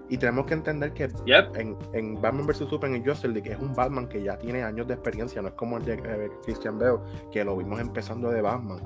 [0.09, 1.09] y tenemos que entender que
[1.55, 4.87] en, en, Batman vs Superman y Justice League es un Batman que ya tiene años
[4.87, 6.99] de experiencia, no es como el de eh, Christian Bale,
[7.31, 8.79] que lo vimos empezando de Batman.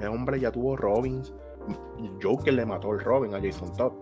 [0.00, 1.32] El hombre ya tuvo Robins.
[2.20, 3.92] Joker le mató el Robin a Jason Todd.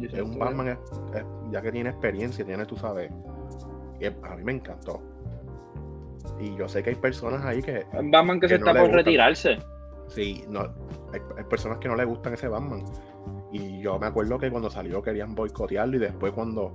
[0.00, 0.78] Es un Batman
[1.50, 3.10] ya que tiene experiencia, tiene, tú sabes.
[3.10, 5.02] a mí me encantó.
[6.40, 7.86] Y yo sé que hay personas ahí que.
[7.92, 9.58] Un Batman que, se está por retirarse.
[10.08, 10.60] Sí, no,
[11.12, 12.84] hay, personas que no le gustan ese Batman.
[13.52, 16.72] Y yo me acuerdo que cuando salió querían boicotearlo y después cuando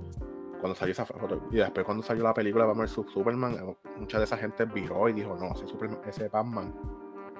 [0.60, 4.18] cuando salió esa foto y después cuando salió la película de Batman Superman, eh, mucha
[4.18, 5.64] de esa gente viró y dijo, no, ese,
[6.08, 6.74] ese Batman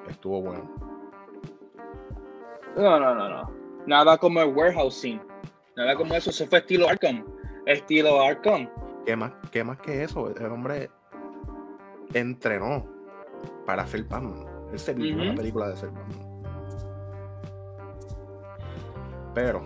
[0.09, 0.71] estuvo bueno.
[2.77, 3.51] No, no, no, no.
[3.87, 5.21] Nada como el warehousing.
[5.79, 6.31] Nada como eso.
[6.31, 7.25] Eso fue estilo Arkham.
[7.65, 8.69] Estilo Arkham.
[9.07, 10.29] ¿Qué más, qué más que eso?
[10.35, 10.91] El hombre
[12.13, 12.85] entrenó
[13.65, 14.45] para hacer Batman.
[14.73, 16.43] Él se vio la película de ser Batman.
[19.37, 19.63] Pero,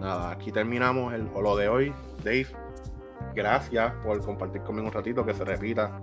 [0.00, 1.94] nada, aquí terminamos el, lo de hoy.
[2.24, 2.46] Dave,
[3.34, 6.00] gracias por compartir conmigo un ratito, que se repita.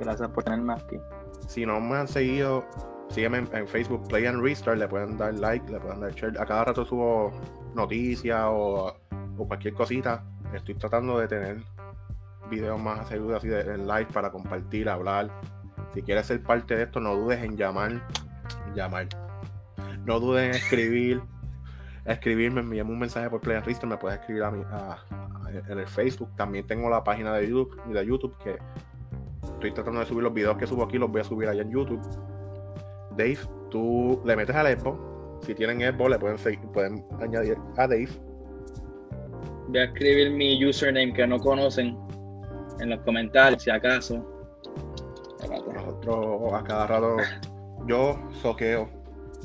[0.00, 0.98] Gracias por tenerme aquí.
[1.48, 2.66] Si no me han seguido,
[3.08, 6.38] sígueme en, Facebook, Play and Restart, le pueden dar like, le pueden dar share.
[6.38, 7.32] A cada rato subo
[7.74, 8.94] noticias o,
[9.36, 10.24] cualquier cosita.
[10.52, 11.56] Estoy tratando de tener
[12.50, 15.30] videos más seguros así de, en live para compartir, hablar.
[15.92, 18.02] Si quieres ser parte de esto, no dudes en llamar.
[18.74, 19.08] Llamar.
[20.04, 21.22] No dudes en escribir
[22.04, 24.62] escribirme, envíame un mensaje por Play Restart, me puedes escribir a, mí,
[25.68, 26.30] en el Facebook.
[26.36, 28.58] También tengo la página de YouTube, de YouTube que
[29.42, 31.70] estoy tratando de subir los videos que subo aquí, los voy a subir allá en
[31.70, 32.00] YouTube.
[33.16, 33.38] Dave,
[33.70, 35.40] tú le metes al Expo.
[35.42, 38.08] Si tienen Expo, le pueden, seguir, pueden añadir a Dave.
[39.68, 41.96] Voy a escribir mi username que no conocen
[42.80, 44.24] en los comentarios, si acaso.
[45.74, 47.16] Nosotros a cada rato,
[47.86, 48.88] yo soqueo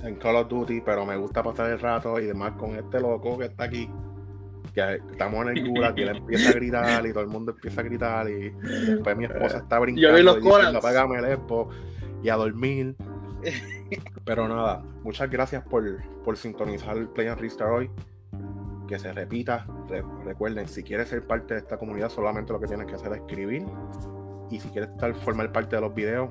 [0.03, 3.37] en Call of Duty, pero me gusta pasar el rato y demás con este loco
[3.37, 3.89] que está aquí.
[4.73, 7.81] que estamos en el gulag y él empieza a gritar y todo el mundo empieza
[7.81, 11.25] a gritar y después mi esposa está brincando Yo vi los y diciendo, apágame el
[11.25, 11.69] expo
[12.23, 12.95] y a dormir.
[14.25, 15.83] Pero nada, muchas gracias por,
[16.23, 17.91] por sintonizar el Play and Restart hoy.
[18.87, 19.65] Que se repita.
[19.87, 23.11] Re- recuerden, si quieres ser parte de esta comunidad, solamente lo que tienes que hacer
[23.13, 23.65] es escribir.
[24.49, 26.29] Y si quieres estar, formar parte de los videos,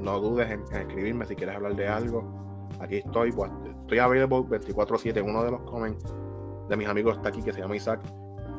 [0.00, 2.68] no dudes en, en escribirme si quieres hablar de algo.
[2.80, 3.50] Aquí estoy, pues,
[3.82, 5.22] estoy available 24-7.
[5.22, 6.04] Uno de los comments
[6.68, 8.00] de mis amigos está aquí que se llama Isaac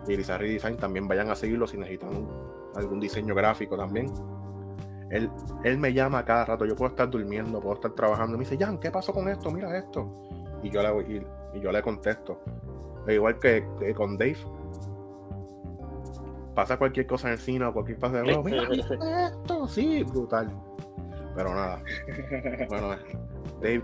[0.08, 0.78] y Irizarry Design.
[0.78, 2.26] También vayan a seguirlo si necesitan
[2.76, 4.08] algún diseño gráfico también.
[5.14, 5.30] Él,
[5.64, 6.66] él me llama a cada rato.
[6.66, 8.36] Yo puedo estar durmiendo, puedo estar trabajando.
[8.36, 9.52] Me dice, Jan, ¿qué pasó con esto?
[9.52, 10.10] Mira esto.
[10.64, 11.26] Y yo le, y,
[11.58, 12.42] y yo le contesto.
[13.08, 14.38] E igual que, que con Dave.
[16.56, 18.96] Pasa cualquier cosa en el cine o cualquier cosa de "Oh, mira, ¿viste
[19.26, 20.52] esto, sí, brutal.
[21.36, 21.82] Pero nada.
[22.70, 22.90] Bueno,
[23.62, 23.84] Dave,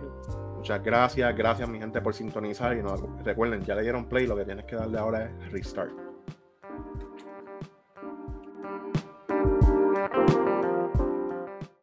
[0.55, 1.35] muchas gracias.
[1.35, 2.75] Gracias, mi gente, por sintonizar.
[2.75, 4.25] Y no, recuerden, ya le dieron play.
[4.25, 5.91] Lo que tienes que darle ahora es restart.